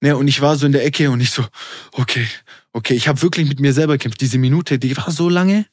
[0.00, 1.44] Ne, und ich war so in der Ecke und ich so,
[1.92, 2.26] okay,
[2.72, 4.20] okay, ich habe wirklich mit mir selber gekämpft.
[4.20, 5.66] Diese Minute, die war so lange.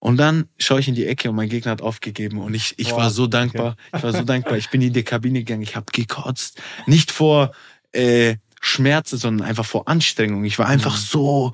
[0.00, 2.38] Und dann schaue ich in die Ecke und mein Gegner hat aufgegeben.
[2.38, 3.76] Und ich, ich Wow, war so dankbar.
[3.94, 4.56] Ich war so dankbar.
[4.56, 5.62] Ich bin in die Kabine gegangen.
[5.62, 6.60] Ich habe gekotzt.
[6.86, 7.52] Nicht vor
[7.92, 10.44] äh, Schmerzen, sondern einfach vor Anstrengung.
[10.44, 11.00] Ich war einfach Mhm.
[11.02, 11.52] so,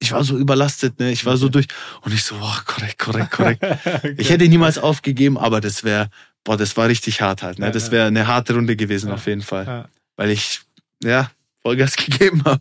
[0.00, 0.98] ich war so überlastet.
[0.98, 1.12] Ne?
[1.12, 1.52] Ich war so Okay.
[1.52, 1.66] durch.
[2.02, 3.62] Und ich so, boah, korrekt, korrekt, korrekt.
[4.18, 6.08] Ich hätte niemals aufgegeben, aber das wäre,
[6.44, 7.58] boah, das war richtig hart halt.
[7.58, 7.70] Ne?
[7.70, 9.14] Das wäre eine harte Runde gewesen Ja.
[9.14, 9.66] auf jeden Fall.
[9.66, 9.88] Ja.
[10.16, 10.60] Weil ich,
[11.02, 11.30] ja,
[11.62, 12.60] Vollgas gegeben habe.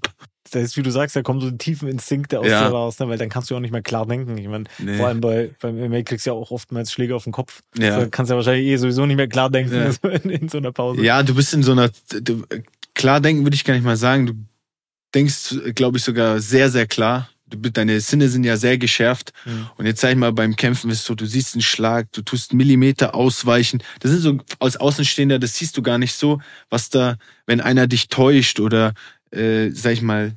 [0.54, 2.68] Das ist, wie du sagst, da kommen so die tiefen Instinkte aus Ja.
[2.68, 3.08] dir raus, ne?
[3.08, 4.38] weil dann kannst du auch nicht mehr klar denken.
[4.38, 4.98] Ich meine, Nee.
[4.98, 7.62] vor allem bei, beim MMA kriegst du ja auch oftmals Schläge auf den Kopf.
[7.78, 8.02] Ja.
[8.02, 9.74] Da kannst du ja wahrscheinlich eh sowieso nicht mehr klar denken
[10.04, 10.10] Ja.
[10.10, 11.02] in, in so einer Pause.
[11.04, 11.90] Ja, du bist in so einer,
[12.22, 12.44] du,
[13.02, 14.28] klar denken würde ich gar nicht mal sagen.
[14.28, 14.34] Du
[15.16, 17.30] denkst, glaube ich, sogar sehr, sehr klar.
[17.48, 19.34] Du, deine Sinne sind ja sehr geschärft.
[19.44, 19.70] Mhm.
[19.78, 22.52] Und jetzt sag ich mal, beim Kämpfen ist so, du siehst einen Schlag, du tust
[22.52, 23.82] einen Millimeter ausweichen.
[24.02, 26.40] Das sind so, als Außenstehender, das siehst du gar nicht so,
[26.70, 28.94] was da, wenn einer dich täuscht oder,
[29.32, 30.36] äh, sag ich mal,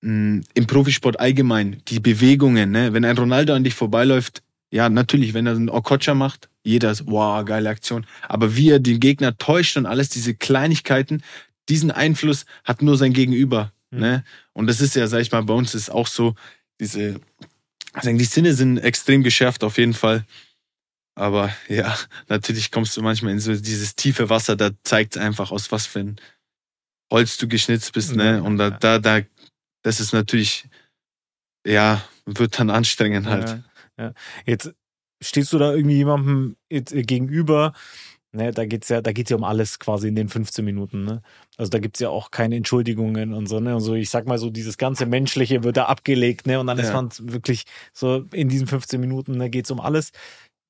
[0.00, 2.94] mh, im Profisport allgemein, die Bewegungen, ne?
[2.94, 7.06] Wenn ein Ronaldo an dich vorbeiläuft, ja, natürlich, wenn er einen Okocha macht, jeder ist,
[7.06, 8.06] wow, geile Aktion.
[8.28, 11.22] Aber wie er den Gegner täuscht und alles, diese Kleinigkeiten,
[11.68, 13.72] diesen Einfluss hat nur sein Gegenüber.
[13.90, 13.98] Mhm.
[14.00, 14.24] Ne?
[14.52, 16.34] Und das ist ja, sag ich mal, bei uns ist auch so,
[16.80, 17.20] diese,
[17.92, 20.24] also die Sinne sind extrem geschärft auf jeden Fall.
[21.14, 21.96] Aber ja,
[22.28, 25.86] natürlich kommst du manchmal in so dieses tiefe Wasser, da zeigt es einfach, aus was
[25.86, 26.20] für ein
[27.10, 28.36] Holz du geschnitzt bist, ne?
[28.36, 29.22] Ja, Und da, da, da,
[29.82, 30.68] das ist natürlich,
[31.66, 33.48] ja, wird dann anstrengend halt.
[33.48, 34.14] Ja, ja.
[34.44, 34.74] Jetzt
[35.22, 37.72] stehst du da irgendwie jemandem äh, gegenüber,
[38.32, 41.22] ne, da geht's ja, da geht's ja um alles quasi in den 15 Minuten, ne?
[41.56, 43.74] Also da gibt's ja auch keine Entschuldigungen und so, ne?
[43.74, 46.60] Und so, ich sag mal so, dieses ganze Menschliche wird da abgelegt, ne?
[46.60, 46.94] Und dann ist Ja.
[46.94, 50.12] man wirklich so in diesen 15 Minuten, ne, geht's um alles.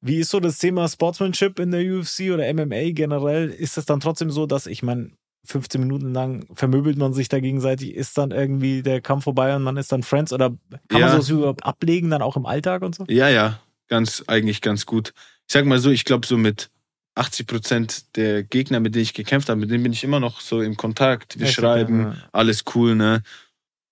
[0.01, 3.49] Wie ist so das Thema Sportsmanship in der UFC oder MMA generell?
[3.51, 5.11] Ist es dann trotzdem so, dass ich meine,
[5.47, 9.63] 15 Minuten lang vermöbelt man sich da gegenseitig, ist dann irgendwie der Kampf vorbei und
[9.63, 10.51] man ist dann Friends oder
[10.89, 11.07] kann Ja.
[11.07, 13.05] man sowas überhaupt ablegen, dann auch im Alltag und so?
[13.09, 15.15] Ja, ja, ganz, eigentlich ganz gut.
[15.49, 16.71] Ich sag mal so, ich glaube so mit
[17.19, 20.41] 80 Prozent der Gegner, mit denen ich gekämpft habe, mit denen bin ich immer noch
[20.41, 21.39] so im Kontakt.
[21.39, 22.29] Wir Echt, schreiben, okay, ja.
[22.33, 23.23] alles cool, ne?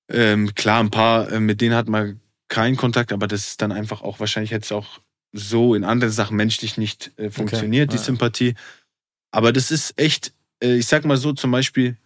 [0.08, 3.72] Ähm, klar, ein paar, äh, mit denen hat man keinen Kontakt, aber das ist dann
[3.72, 5.00] einfach auch, wahrscheinlich hätte es auch
[5.32, 8.02] so in anderen Sachen menschlich nicht äh, funktioniert, die ja.
[8.02, 8.54] Sympathie.
[9.32, 11.96] Aber das ist echt, äh, ich sag mal so, zum Beispiel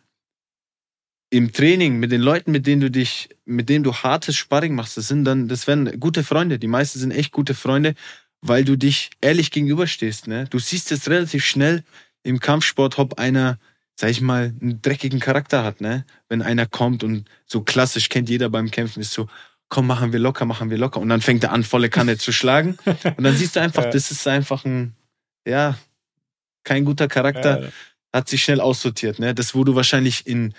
[1.30, 4.96] im Training mit den Leuten, mit denen du dich, mit denen du hartes Sparring machst,
[4.96, 6.58] das sind dann, das werden gute Freunde.
[6.58, 7.94] Die meisten sind echt gute Freunde,
[8.42, 10.26] weil du dich ehrlich gegenüberstehst.
[10.26, 10.46] Ne?
[10.50, 11.84] Du siehst es relativ schnell
[12.22, 13.58] im Kampfsport, ob einer,
[13.96, 15.80] sag ich mal, einen dreckigen Charakter hat.
[15.80, 16.04] Ne?
[16.28, 19.28] Wenn einer kommt und so klassisch kennt jeder beim Kämpfen, ist so,
[19.68, 21.00] komm, machen wir locker, machen wir locker.
[21.00, 22.76] Und dann fängt er an, volle Kanne zu schlagen.
[23.16, 23.90] Und dann siehst du einfach, Ja.
[23.90, 24.94] das ist einfach ein,
[25.46, 25.78] ja,
[26.64, 27.68] kein guter Charakter Ja,
[28.12, 29.18] hat sich schnell aussortiert.
[29.18, 29.34] Ne?
[29.34, 30.52] Das, wo du wahrscheinlich in,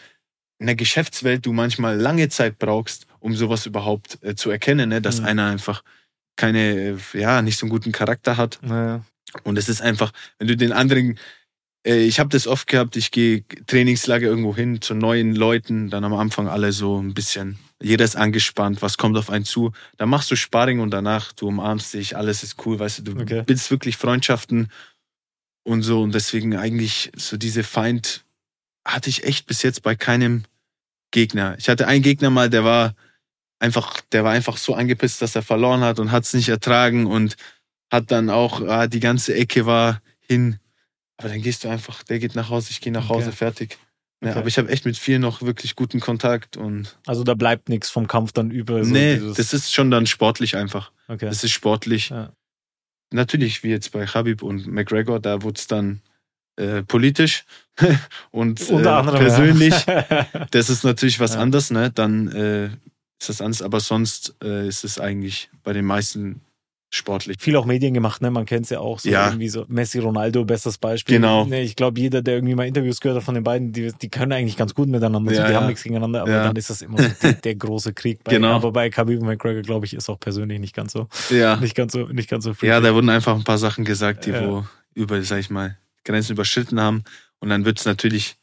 [0.59, 5.01] in der Geschäftswelt du manchmal lange Zeit brauchst, um sowas überhaupt äh, zu erkennen, ne?
[5.01, 5.25] dass Mhm.
[5.25, 5.83] einer einfach
[6.41, 8.59] keine, ja, nicht so einen guten Charakter hat.
[8.63, 9.03] ja.
[9.43, 11.17] Und es ist einfach, wenn du den anderen,
[11.87, 16.03] äh, ich habe das oft gehabt, ich gehe Trainingslager irgendwo hin zu neuen Leuten, dann
[16.03, 19.71] am Anfang alle so ein bisschen, jeder ist angespannt, was kommt auf einen zu.
[19.97, 23.21] Dann machst du Sparring und danach, du umarmst dich, alles ist cool, weißt du, du
[23.21, 23.43] Okay.
[23.45, 24.69] bildest wirklich Freundschaften
[25.63, 26.01] und so.
[26.01, 28.25] Und deswegen eigentlich so diese Feind
[28.85, 30.43] hatte ich echt bis jetzt bei keinem
[31.11, 31.55] Gegner.
[31.57, 32.95] Ich hatte einen Gegner mal, der war
[33.61, 37.05] einfach, der war einfach so angepisst, dass er verloren hat und hat es nicht ertragen
[37.05, 37.37] und
[37.91, 40.57] hat dann auch, ah, die ganze Ecke war hin.
[41.17, 43.13] Aber dann gehst du einfach, der geht nach Hause, ich gehe nach Okay.
[43.21, 43.77] Hause, fertig.
[44.23, 44.37] Okay.
[44.37, 47.89] aber ich habe echt mit vielen noch wirklich guten Kontakt und Also da bleibt nichts
[47.89, 48.83] vom Kampf dann über.
[48.83, 50.91] so nee, das ist schon dann sportlich einfach.
[51.07, 51.25] okay.
[51.25, 52.09] Das ist sportlich.
[52.09, 52.31] Ja.
[53.13, 56.01] Natürlich, wie jetzt bei Habib und McGregor, da wurde es dann
[56.55, 57.45] äh, politisch
[58.31, 59.85] und äh, Unter anderem, persönlich.
[59.85, 60.05] Ja.
[60.51, 61.41] Das ist natürlich was Ja.
[61.41, 61.89] anderes, ne?
[61.91, 62.69] Dann äh,
[63.21, 66.41] ist das anders, aber sonst äh, ist es eigentlich bei den meisten
[66.93, 67.37] sportlich.
[67.39, 68.29] Viel auch Medien gemacht, ne?
[68.31, 69.27] Man kennt es ja auch so Ja.
[69.27, 71.15] irgendwie so Messi, Ronaldo, bestes Beispiel.
[71.17, 71.45] Genau.
[71.45, 74.09] Ne, ich glaube, jeder, der irgendwie mal Interviews gehört hat von den beiden, die, die
[74.09, 75.31] können eigentlich ganz gut miteinander.
[75.31, 75.59] Ja, so, die ja.
[75.61, 76.43] haben nichts gegeneinander, aber Ja.
[76.43, 78.21] dann ist das immer so der, der große Krieg.
[78.25, 78.49] Bei, Genau.
[78.55, 81.55] Aber bei Khabib und McGregor, glaube ich, ist auch persönlich nicht ganz so, Ja.
[81.57, 82.81] nicht ganz so, nicht ganz so Ja, freaky.
[82.83, 84.45] da wurden einfach ein paar Sachen gesagt, die Ja.
[84.45, 87.03] wo über, sag ich mal, Grenzen überschritten haben.
[87.39, 88.35] Und dann wird es natürlich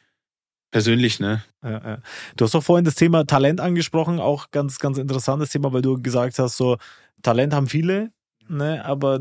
[0.70, 1.42] persönlich, ne?
[1.62, 1.98] Ja, ja.
[2.36, 6.00] Du hast doch vorhin das Thema Talent angesprochen, auch ganz, ganz interessantes Thema, weil du
[6.00, 6.76] gesagt hast, so
[7.22, 8.10] Talent haben viele,
[8.48, 9.20] ne, aber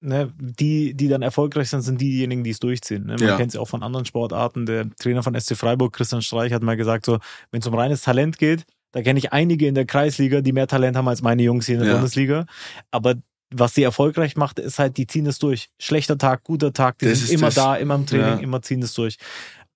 [0.00, 3.06] ne, die, die dann erfolgreich sind, sind diejenigen, die es durchziehen.
[3.06, 3.16] Ne?
[3.18, 3.36] Man Ja.
[3.36, 4.66] kennt es ja auch von anderen Sportarten.
[4.66, 7.18] Der Trainer von SC Freiburg, Christian Streich, hat mal gesagt, so,
[7.50, 10.66] wenn es um reines Talent geht, da kenne ich einige in der Kreisliga, die mehr
[10.66, 11.92] Talent haben als meine Jungs hier in der.
[11.94, 12.46] Bundesliga.
[12.90, 13.14] Aber
[13.54, 15.68] was sie erfolgreich macht, ist halt, die ziehen es durch.
[15.78, 17.54] Schlechter Tag, guter Tag, die Das sind immer das.
[17.56, 19.16] da, immer im Training, immer ziehen es durch.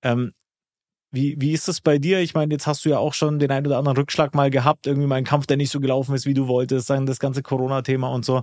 [0.02, 0.32] Ähm,
[1.12, 2.20] wie, wie ist das bei dir?
[2.20, 4.86] Ich meine, jetzt hast du ja auch schon den einen oder anderen Rückschlag mal gehabt,
[4.86, 7.42] irgendwie mal einen Kampf, der nicht so gelaufen ist, wie du wolltest, dann das ganze
[7.42, 8.42] Corona-Thema und so.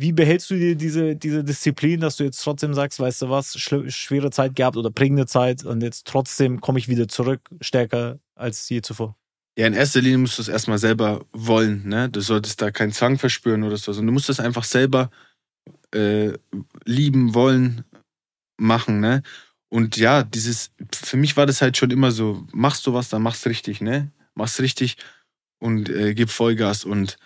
[0.00, 3.58] Wie behältst du dir diese, diese Disziplin, dass du jetzt trotzdem sagst, weißt du was,
[3.58, 8.68] schwere Zeit gehabt oder prägende Zeit und jetzt trotzdem komme ich wieder zurück, stärker als
[8.68, 9.16] je zuvor?
[9.58, 12.08] Ja, in erster Linie musst du es erstmal selber wollen, ne?
[12.08, 15.10] Du solltest da keinen Zwang verspüren oder so, sondern du musst es einfach selber
[15.92, 16.32] äh,
[16.84, 17.84] lieben, wollen,
[18.56, 19.24] machen, ne?
[19.70, 23.22] Und ja, dieses, für mich war das halt schon immer so, machst du was, dann
[23.22, 24.10] machst richtig, ne?
[24.34, 24.96] Machst richtig
[25.58, 27.18] und äh, gib Vollgas und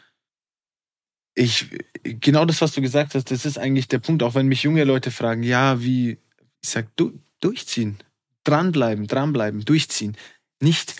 [1.34, 1.70] ich,
[2.02, 4.84] genau das, was du gesagt hast, das ist eigentlich der Punkt, auch wenn mich junge
[4.84, 6.18] Leute fragen, ja, wie,
[6.62, 7.98] ich sag, du, durchziehen,
[8.44, 10.16] dranbleiben, dranbleiben, durchziehen.
[10.60, 10.94] Nicht,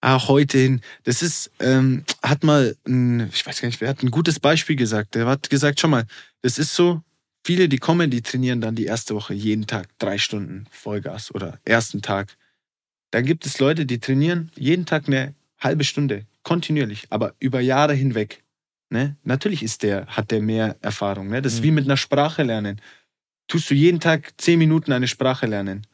[0.00, 0.80] ah, heute hin.
[1.04, 4.76] Das ist, ähm, hat mal, ein, ich weiß gar nicht, wer hat ein gutes Beispiel
[4.76, 5.14] gesagt.
[5.14, 6.06] Der hat gesagt, schau mal,
[6.42, 7.02] das ist so,
[7.46, 11.60] viele, die kommen, die trainieren dann die erste Woche jeden Tag drei Stunden Vollgas oder
[11.64, 12.36] ersten Tag.
[13.12, 17.94] Dann gibt es Leute, die trainieren jeden Tag eine halbe Stunde, kontinuierlich, aber über Jahre
[17.94, 18.42] hinweg.
[18.90, 19.16] Ne?
[19.22, 21.28] Natürlich ist der, hat der mehr Erfahrung.
[21.28, 21.40] Ne?
[21.40, 21.64] Das ist Mhm.
[21.64, 22.80] wie mit einer Sprache lernen.
[23.48, 25.86] Tust du jeden Tag zehn Minuten eine Sprache lernen.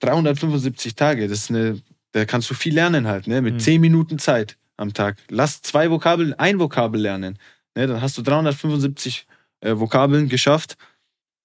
[0.00, 1.80] 375 Tage, das ist eine,
[2.12, 3.42] da kannst du viel lernen halt, ne?
[3.42, 3.58] Mit Mhm.
[3.58, 5.16] zehn Minuten Zeit am Tag.
[5.28, 7.38] Lass zwei Vokabeln, ein Vokabel lernen.
[7.74, 7.88] Ne?
[7.88, 9.26] Dann hast du 375
[9.64, 10.76] äh, Vokabeln geschafft.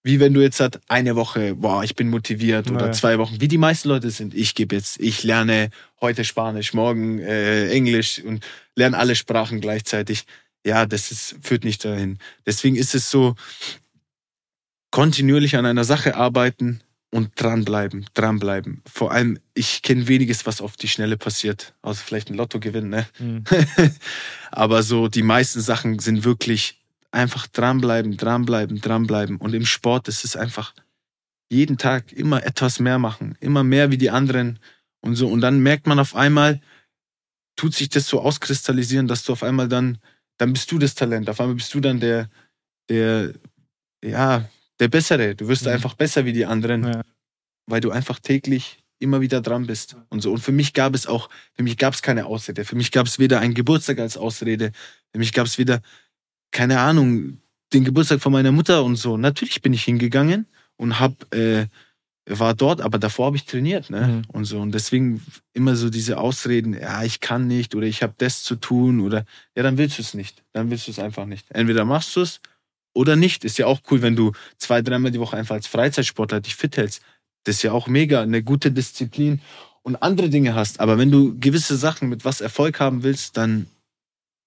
[0.01, 2.91] Wie wenn du jetzt halt eine Woche, boah, ich bin motiviert oder Ja.
[2.93, 4.33] zwei Wochen, wie die meisten Leute sind.
[4.33, 8.45] Ich gebe jetzt, ich lerne heute Spanisch, morgen äh, Englisch und
[8.75, 10.25] lerne alle Sprachen gleichzeitig.
[10.65, 12.17] Ja, das ist, führt nicht dahin.
[12.45, 13.35] Deswegen ist es so,
[14.91, 18.81] kontinuierlich an einer Sache arbeiten und dranbleiben, dranbleiben.
[18.91, 23.07] Vor allem, ich kenne weniges, was auf die Schnelle passiert, außer vielleicht ein Lottogewinn, ne?
[23.19, 23.43] Mhm.
[24.51, 26.78] Aber so die meisten Sachen sind wirklich
[27.11, 29.37] einfach dranbleiben, dranbleiben, dranbleiben.
[29.37, 30.73] Und im Sport ist es einfach
[31.49, 34.59] jeden Tag immer etwas mehr machen, immer mehr wie die anderen
[35.01, 35.27] und so.
[35.27, 36.61] Und dann merkt man auf einmal,
[37.55, 39.97] tut sich das so auskristallisieren, dass du auf einmal dann,
[40.37, 41.29] dann bist du das Talent.
[41.29, 42.29] Auf einmal bist du dann der,
[42.89, 43.33] der,
[44.03, 44.47] ja,
[44.79, 45.35] der Bessere.
[45.35, 45.71] Du wirst Mhm.
[45.71, 47.01] einfach besser wie die anderen, Ja.
[47.65, 50.31] weil du einfach täglich immer wieder dran bist und so.
[50.31, 52.63] Und für mich gab es auch, für mich gab es keine Ausrede.
[52.65, 54.71] Für mich gab es weder einen Geburtstag als Ausrede.
[55.11, 55.81] Für mich gab es weder,
[56.51, 57.39] keine Ahnung,
[57.73, 59.17] den Geburtstag von meiner Mutter und so.
[59.17, 60.47] Natürlich bin ich hingegangen
[60.77, 61.67] und hab, äh,
[62.25, 64.07] war dort, aber davor habe ich trainiert, ne?
[64.07, 64.21] Mhm.
[64.31, 64.59] Und so.
[64.59, 65.21] Und deswegen
[65.53, 69.25] immer so diese Ausreden, ja, ich kann nicht oder ich habe das zu tun oder
[69.55, 70.43] ja, dann willst du es nicht.
[70.53, 71.45] Dann willst du es einfach nicht.
[71.49, 72.39] Entweder machst du es
[72.93, 73.45] oder nicht.
[73.45, 76.77] Ist ja auch cool, wenn du zwei, dreimal die Woche einfach als Freizeitsportler dich fit
[76.77, 77.01] hältst.
[77.45, 79.41] Das ist ja auch mega, eine gute Disziplin
[79.81, 80.79] und andere Dinge hast.
[80.79, 83.67] Aber wenn du gewisse Sachen mit was Erfolg haben willst, dann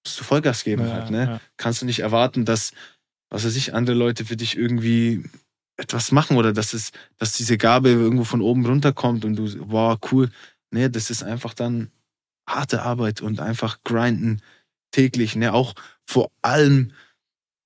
[0.05, 1.25] musst du Vollgas geben Ja, halt, ne?
[1.25, 1.41] ja.
[1.57, 2.71] Kannst du nicht erwarten, dass,
[3.29, 5.23] was weiß ich, andere Leute für dich irgendwie
[5.77, 9.97] etwas machen oder dass es, dass diese Gabe irgendwo von oben runterkommt und du, wow,
[10.11, 10.29] cool.
[10.71, 11.89] Nee, das ist einfach dann
[12.47, 14.41] harte Arbeit und einfach grinden
[14.91, 15.53] täglich, ne?
[15.53, 15.73] Auch
[16.05, 16.91] vor allem,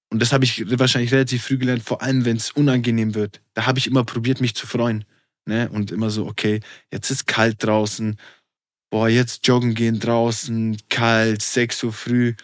[0.10, 3.42] und das habe ich wahrscheinlich relativ früh gelernt, vor allem, wenn es unangenehm wird.
[3.54, 5.04] Da habe ich immer probiert, mich zu freuen.
[5.46, 5.70] Ne?
[5.70, 6.60] Und immer so, okay,
[6.92, 8.18] jetzt ist kalt draußen.
[8.90, 12.36] Boah, jetzt joggen gehen draußen, kalt, 6 Uhr früh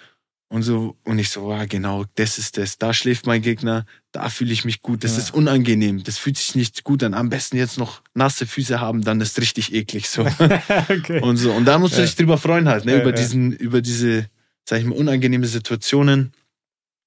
[0.49, 0.97] und so.
[1.05, 2.77] Und ich so, ah, genau, das ist das.
[2.77, 5.03] Da schläft mein Gegner, da fühle ich mich gut.
[5.03, 5.19] Das Ja.
[5.19, 6.03] ist unangenehm.
[6.03, 7.13] Das fühlt sich nicht gut an.
[7.13, 10.21] Am besten jetzt noch nasse Füße haben, dann ist richtig eklig so.
[10.89, 11.21] okay.
[11.21, 11.51] und so.
[11.53, 12.05] Und da musst du Ja.
[12.05, 13.01] dich drüber freuen halt, ne?
[13.01, 14.27] Über diesen, über diese,
[14.67, 16.33] sag ich mal, unangenehme Situationen.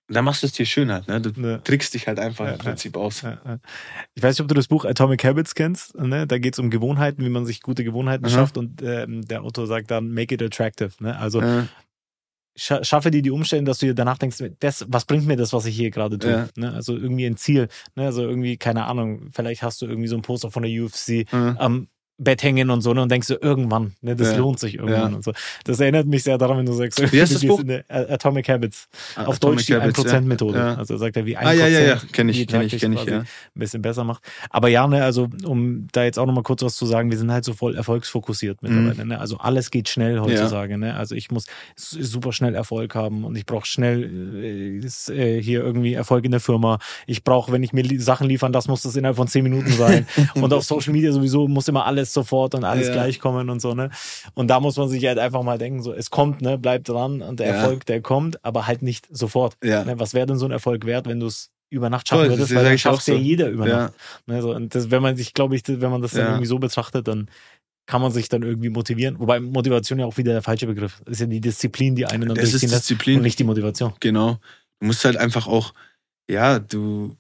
[0.09, 1.21] Da machst du es dir schön halt, ne?
[1.21, 1.61] Du Ne.
[1.65, 3.23] trickst dich halt einfach Ja, im Prinzip aus.
[3.23, 3.59] Ja, ja.
[4.15, 5.97] Ich weiß nicht, ob du das Buch Atomic Habits kennst.
[5.99, 6.27] Ne?
[6.27, 8.33] Da geht es um Gewohnheiten, wie man sich gute Gewohnheiten Aha.
[8.35, 8.57] schafft.
[8.57, 10.91] Und ähm, der Autor sagt dann, make it attractive.
[11.01, 11.19] Ne?
[11.19, 11.67] Also Ja,
[12.57, 15.53] scha schaffe dir die Umstände, dass du dir danach denkst, das, was bringt mir das,
[15.53, 16.31] was ich hier gerade tue?
[16.31, 16.49] Ja.
[16.57, 16.73] Ne?
[16.73, 17.69] Also irgendwie ein Ziel.
[17.97, 18.05] Ne?
[18.05, 21.57] Also irgendwie, keine Ahnung, vielleicht hast du irgendwie so ein Poster von der UFC ja.
[21.59, 21.89] am
[22.19, 23.03] Bett hängen und so ne?
[23.03, 24.17] und denkst du, irgendwann, ne?
[24.17, 24.39] das Ja.
[24.39, 25.17] lohnt sich irgendwann Ja.
[25.17, 25.33] und so.
[25.65, 27.63] Das erinnert mich sehr daran, wenn du sagst, Wie heißt das Buch?
[27.89, 28.89] A- Atomic Habits.
[29.17, 30.05] Auf Atomic Deutsch die Habits, ja.
[30.19, 30.59] 1%-Methode.
[30.59, 30.75] Ja.
[30.77, 32.01] Also sagt er, wie 1% Ah, ja, ja, ja.
[32.13, 33.19] Kenn ich, kenn ich, kenn ich, ja.
[33.19, 34.23] ein bisschen besser macht.
[34.51, 37.31] Aber ja, ne, also um da jetzt auch nochmal kurz was zu sagen, wir sind
[37.31, 39.03] halt so voll erfolgsfokussiert mittlerweile.
[39.05, 39.09] Mhm.
[39.11, 39.21] Ne?
[39.21, 40.79] Also alles geht schnell heutzutage.
[40.79, 40.95] Ne?
[40.97, 41.45] Also ich muss
[41.77, 46.41] super schnell Erfolg haben und ich brauche schnell äh, äh, hier irgendwie Erfolg in der
[46.41, 46.79] Firma.
[47.07, 50.07] Ich brauche, wenn ich mir Sachen liefern, das muss das innerhalb von zehn Minuten sein.
[50.35, 52.93] und auf Social Media sowieso muss immer alles sofort und alles Ja.
[52.95, 53.75] gleich kommen und so.
[53.75, 53.91] Ne?
[54.35, 57.23] Und da muss man sich halt einfach mal denken, so es kommt, ne, bleibt dran
[57.23, 57.53] und der Ja.
[57.55, 59.57] Erfolg, der kommt, aber halt nicht sofort.
[59.63, 59.85] Ja.
[59.85, 59.99] Ne?
[59.99, 62.51] Was wäre denn so ein Erfolg wert, wenn du es über Nacht schaffen würdest?
[62.53, 63.21] das Weil auch schafft ja so.
[63.21, 63.77] jeder über Ja.
[63.85, 63.95] Nacht.
[64.27, 66.29] Ne, so, und das, wenn man sich, glaube ich, wenn man das dann Ja.
[66.31, 67.29] irgendwie so betrachtet, dann
[67.89, 69.19] kann man sich dann irgendwie motivieren.
[69.21, 71.21] Wobei Motivation ja auch wieder der falsche Begriff ist.
[71.21, 73.17] ja die Disziplin, die einen dann Das ist durchziehen Disziplin.
[73.19, 73.93] und nicht die Motivation.
[74.01, 74.39] Genau.
[74.81, 75.73] Du musst halt einfach auch,
[76.29, 77.15] ja, du,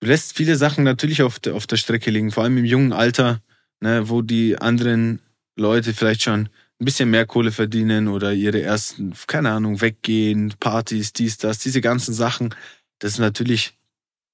[0.00, 2.92] du lässt viele Sachen natürlich auf der, auf der Strecke liegen, vor allem im jungen
[2.92, 3.40] Alter,
[3.80, 5.20] ne, wo die anderen
[5.56, 6.48] Leute vielleicht schon
[6.80, 11.80] ein bisschen mehr Kohle verdienen oder ihre ersten, keine Ahnung, weggehen, Partys, dies, das, diese
[11.80, 12.54] ganzen Sachen.
[13.00, 13.76] Das ist natürlich,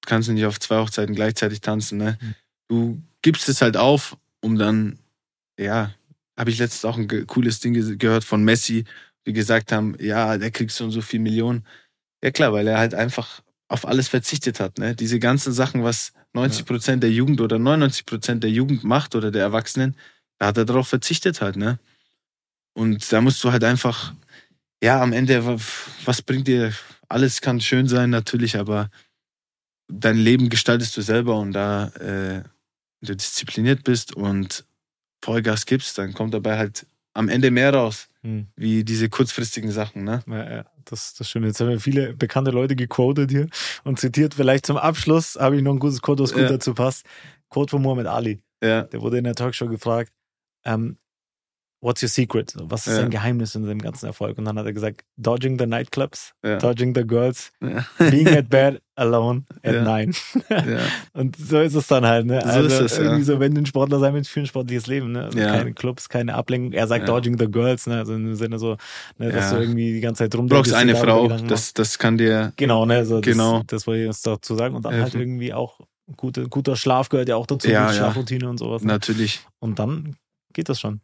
[0.05, 2.17] kannst du nicht auf zwei Hochzeiten gleichzeitig tanzen, ne?
[2.21, 2.35] Mhm.
[2.67, 4.99] Du gibst es halt auf, um dann,
[5.59, 5.91] ja,
[6.37, 8.85] habe ich letztens auch ein cooles Ding ge- gehört von Messi,
[9.25, 11.65] die gesagt haben, ja, der kriegt so und so viel Millionen.
[12.23, 14.77] Ja klar, weil er halt einfach auf alles verzichtet hat.
[14.77, 14.95] Ne?
[14.95, 19.31] Diese ganzen Sachen, was 90 Prozent der Jugend oder 99 Prozent der Jugend macht oder
[19.31, 19.95] der Erwachsenen,
[20.37, 21.55] da hat er darauf verzichtet halt.
[21.55, 21.79] Ne?
[22.73, 24.13] Und da musst du halt einfach,
[24.83, 25.57] ja, am Ende, wa-
[26.03, 26.73] was bringt dir,
[27.09, 28.89] alles kann schön sein natürlich, aber
[29.87, 32.43] dein Leben gestaltest du selber und da äh,
[33.01, 34.65] wenn du diszipliniert bist und
[35.23, 36.85] Vollgas gibst, dann kommt dabei halt
[37.15, 38.47] am Ende mehr raus, Hm.
[38.55, 40.03] wie diese kurzfristigen Sachen.
[40.03, 40.21] Ne?
[40.27, 41.45] Ja, ja, das, das stimmt.
[41.47, 43.47] Jetzt haben wir viele bekannte Leute gequotet hier
[43.83, 44.33] und zitiert.
[44.35, 46.49] Vielleicht zum Abschluss habe ich noch ein gutes Quote, was gut Ja.
[46.49, 47.05] dazu passt.
[47.49, 48.41] Quote von Muhammad Ali.
[48.63, 50.11] Ja, Der wurde in der Talkshow gefragt,
[50.65, 50.97] ähm,
[51.85, 52.51] what's your secret?
[52.51, 53.01] So, Was ist Ja.
[53.03, 54.37] dein Geheimnis in dem ganzen Erfolg?
[54.37, 57.85] Und dann hat er gesagt, dodging the nightclubs, ja, dodging the girls, ja.
[57.97, 60.13] being at bed alone at nine.
[61.13, 62.41] Und so ist es dann halt, ne?
[62.41, 64.87] So also ist es, irgendwie so, wenn du ein Sportler sein willst, für ein sportliches
[64.87, 65.25] Leben, ne?
[65.25, 66.73] Also keine Clubs, keine Ablenkung.
[66.73, 67.97] Er sagt dodging the girls, ne?
[67.99, 68.77] Also im Sinne so,
[69.17, 72.17] ne, dass du irgendwie die ganze Zeit rum Du brauchst eine Frau, das, das kann
[72.17, 72.53] dir.
[72.57, 73.05] Genau, ne?
[73.05, 73.59] So, Genau.
[73.59, 74.75] Das, das wollte ich uns dazu sagen.
[74.75, 75.21] Und dann halt Helfen.
[75.21, 75.79] irgendwie auch
[76.17, 77.91] gute, guter Schlaf gehört ja auch dazu, ja.
[77.91, 78.81] Schlafroutine und sowas.
[78.81, 78.87] Ne?
[78.87, 79.41] Natürlich.
[79.59, 80.15] Und dann
[80.53, 81.01] geht das schon.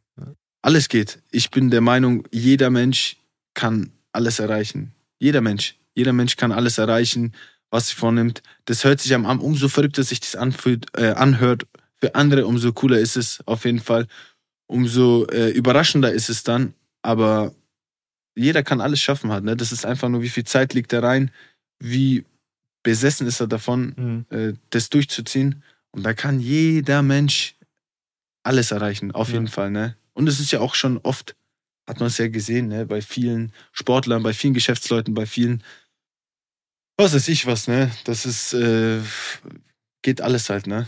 [0.62, 1.22] Alles geht.
[1.32, 3.18] Ich bin der Meinung, jeder Mensch
[3.54, 4.94] kann alles erreichen.
[5.20, 5.76] Jeder Mensch.
[5.96, 7.34] Jeder Mensch kann alles erreichen,
[7.70, 8.42] was sich vornimmt.
[8.66, 11.66] Das hört sich am am- umso verrückter sich das anfühlt, äh, anhört.
[11.98, 14.08] Für andere umso cooler ist es auf jeden Fall.
[14.68, 16.74] Umso äh, überraschender ist es dann.
[17.02, 17.54] Aber
[18.36, 19.44] jeder kann alles schaffen halt.
[19.44, 19.56] Ne?
[19.58, 21.32] Das ist einfach nur, wie viel Zeit liegt da rein,
[21.80, 22.24] wie
[22.84, 24.26] besessen ist er davon, Mhm.
[24.36, 25.64] äh, das durchzuziehen.
[25.92, 27.56] Und da kann jeder Mensch
[28.44, 29.36] alles erreichen, auf Ja.
[29.36, 29.70] jeden Fall.
[29.72, 29.96] Ne?
[30.14, 31.36] Und es ist ja auch schon oft,
[31.88, 32.86] hat man es ja gesehen, ne?
[32.86, 35.64] bei vielen Sportlern, bei vielen Geschäftsleuten, bei vielen,
[36.98, 37.92] was weiß ich was, ne?
[38.04, 39.02] Das ist, äh,
[40.02, 40.88] geht alles halt, ne?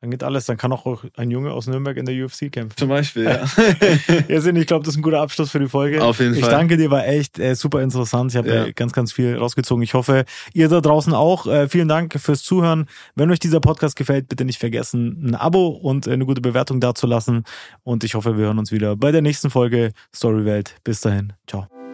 [0.00, 0.46] Dann geht alles.
[0.46, 2.76] Dann kann auch ein Junge aus Nürnberg in der UFC kämpfen.
[2.76, 3.44] Zum Beispiel, ja.
[4.28, 6.02] Ja, Sinn, ich glaube, das ist ein guter Abschluss für die Folge.
[6.02, 6.50] Auf jeden ich Fall.
[6.50, 8.30] danke dir, war echt äh, super interessant.
[8.32, 8.64] Ich habe Ja.
[8.66, 9.82] äh, ganz, ganz viel rausgezogen.
[9.82, 11.46] Ich hoffe, ihr da draußen auch.
[11.46, 12.86] Äh, vielen Dank fürs Zuhören.
[13.14, 16.80] Wenn euch dieser Podcast gefällt, bitte nicht vergessen, ein Abo und äh, eine gute Bewertung
[16.80, 17.44] dazulassen.
[17.82, 20.76] Und ich hoffe, wir hören uns wieder bei der nächsten Folge Storywelt.
[20.84, 21.32] Bis dahin.
[21.46, 21.87] Ciao.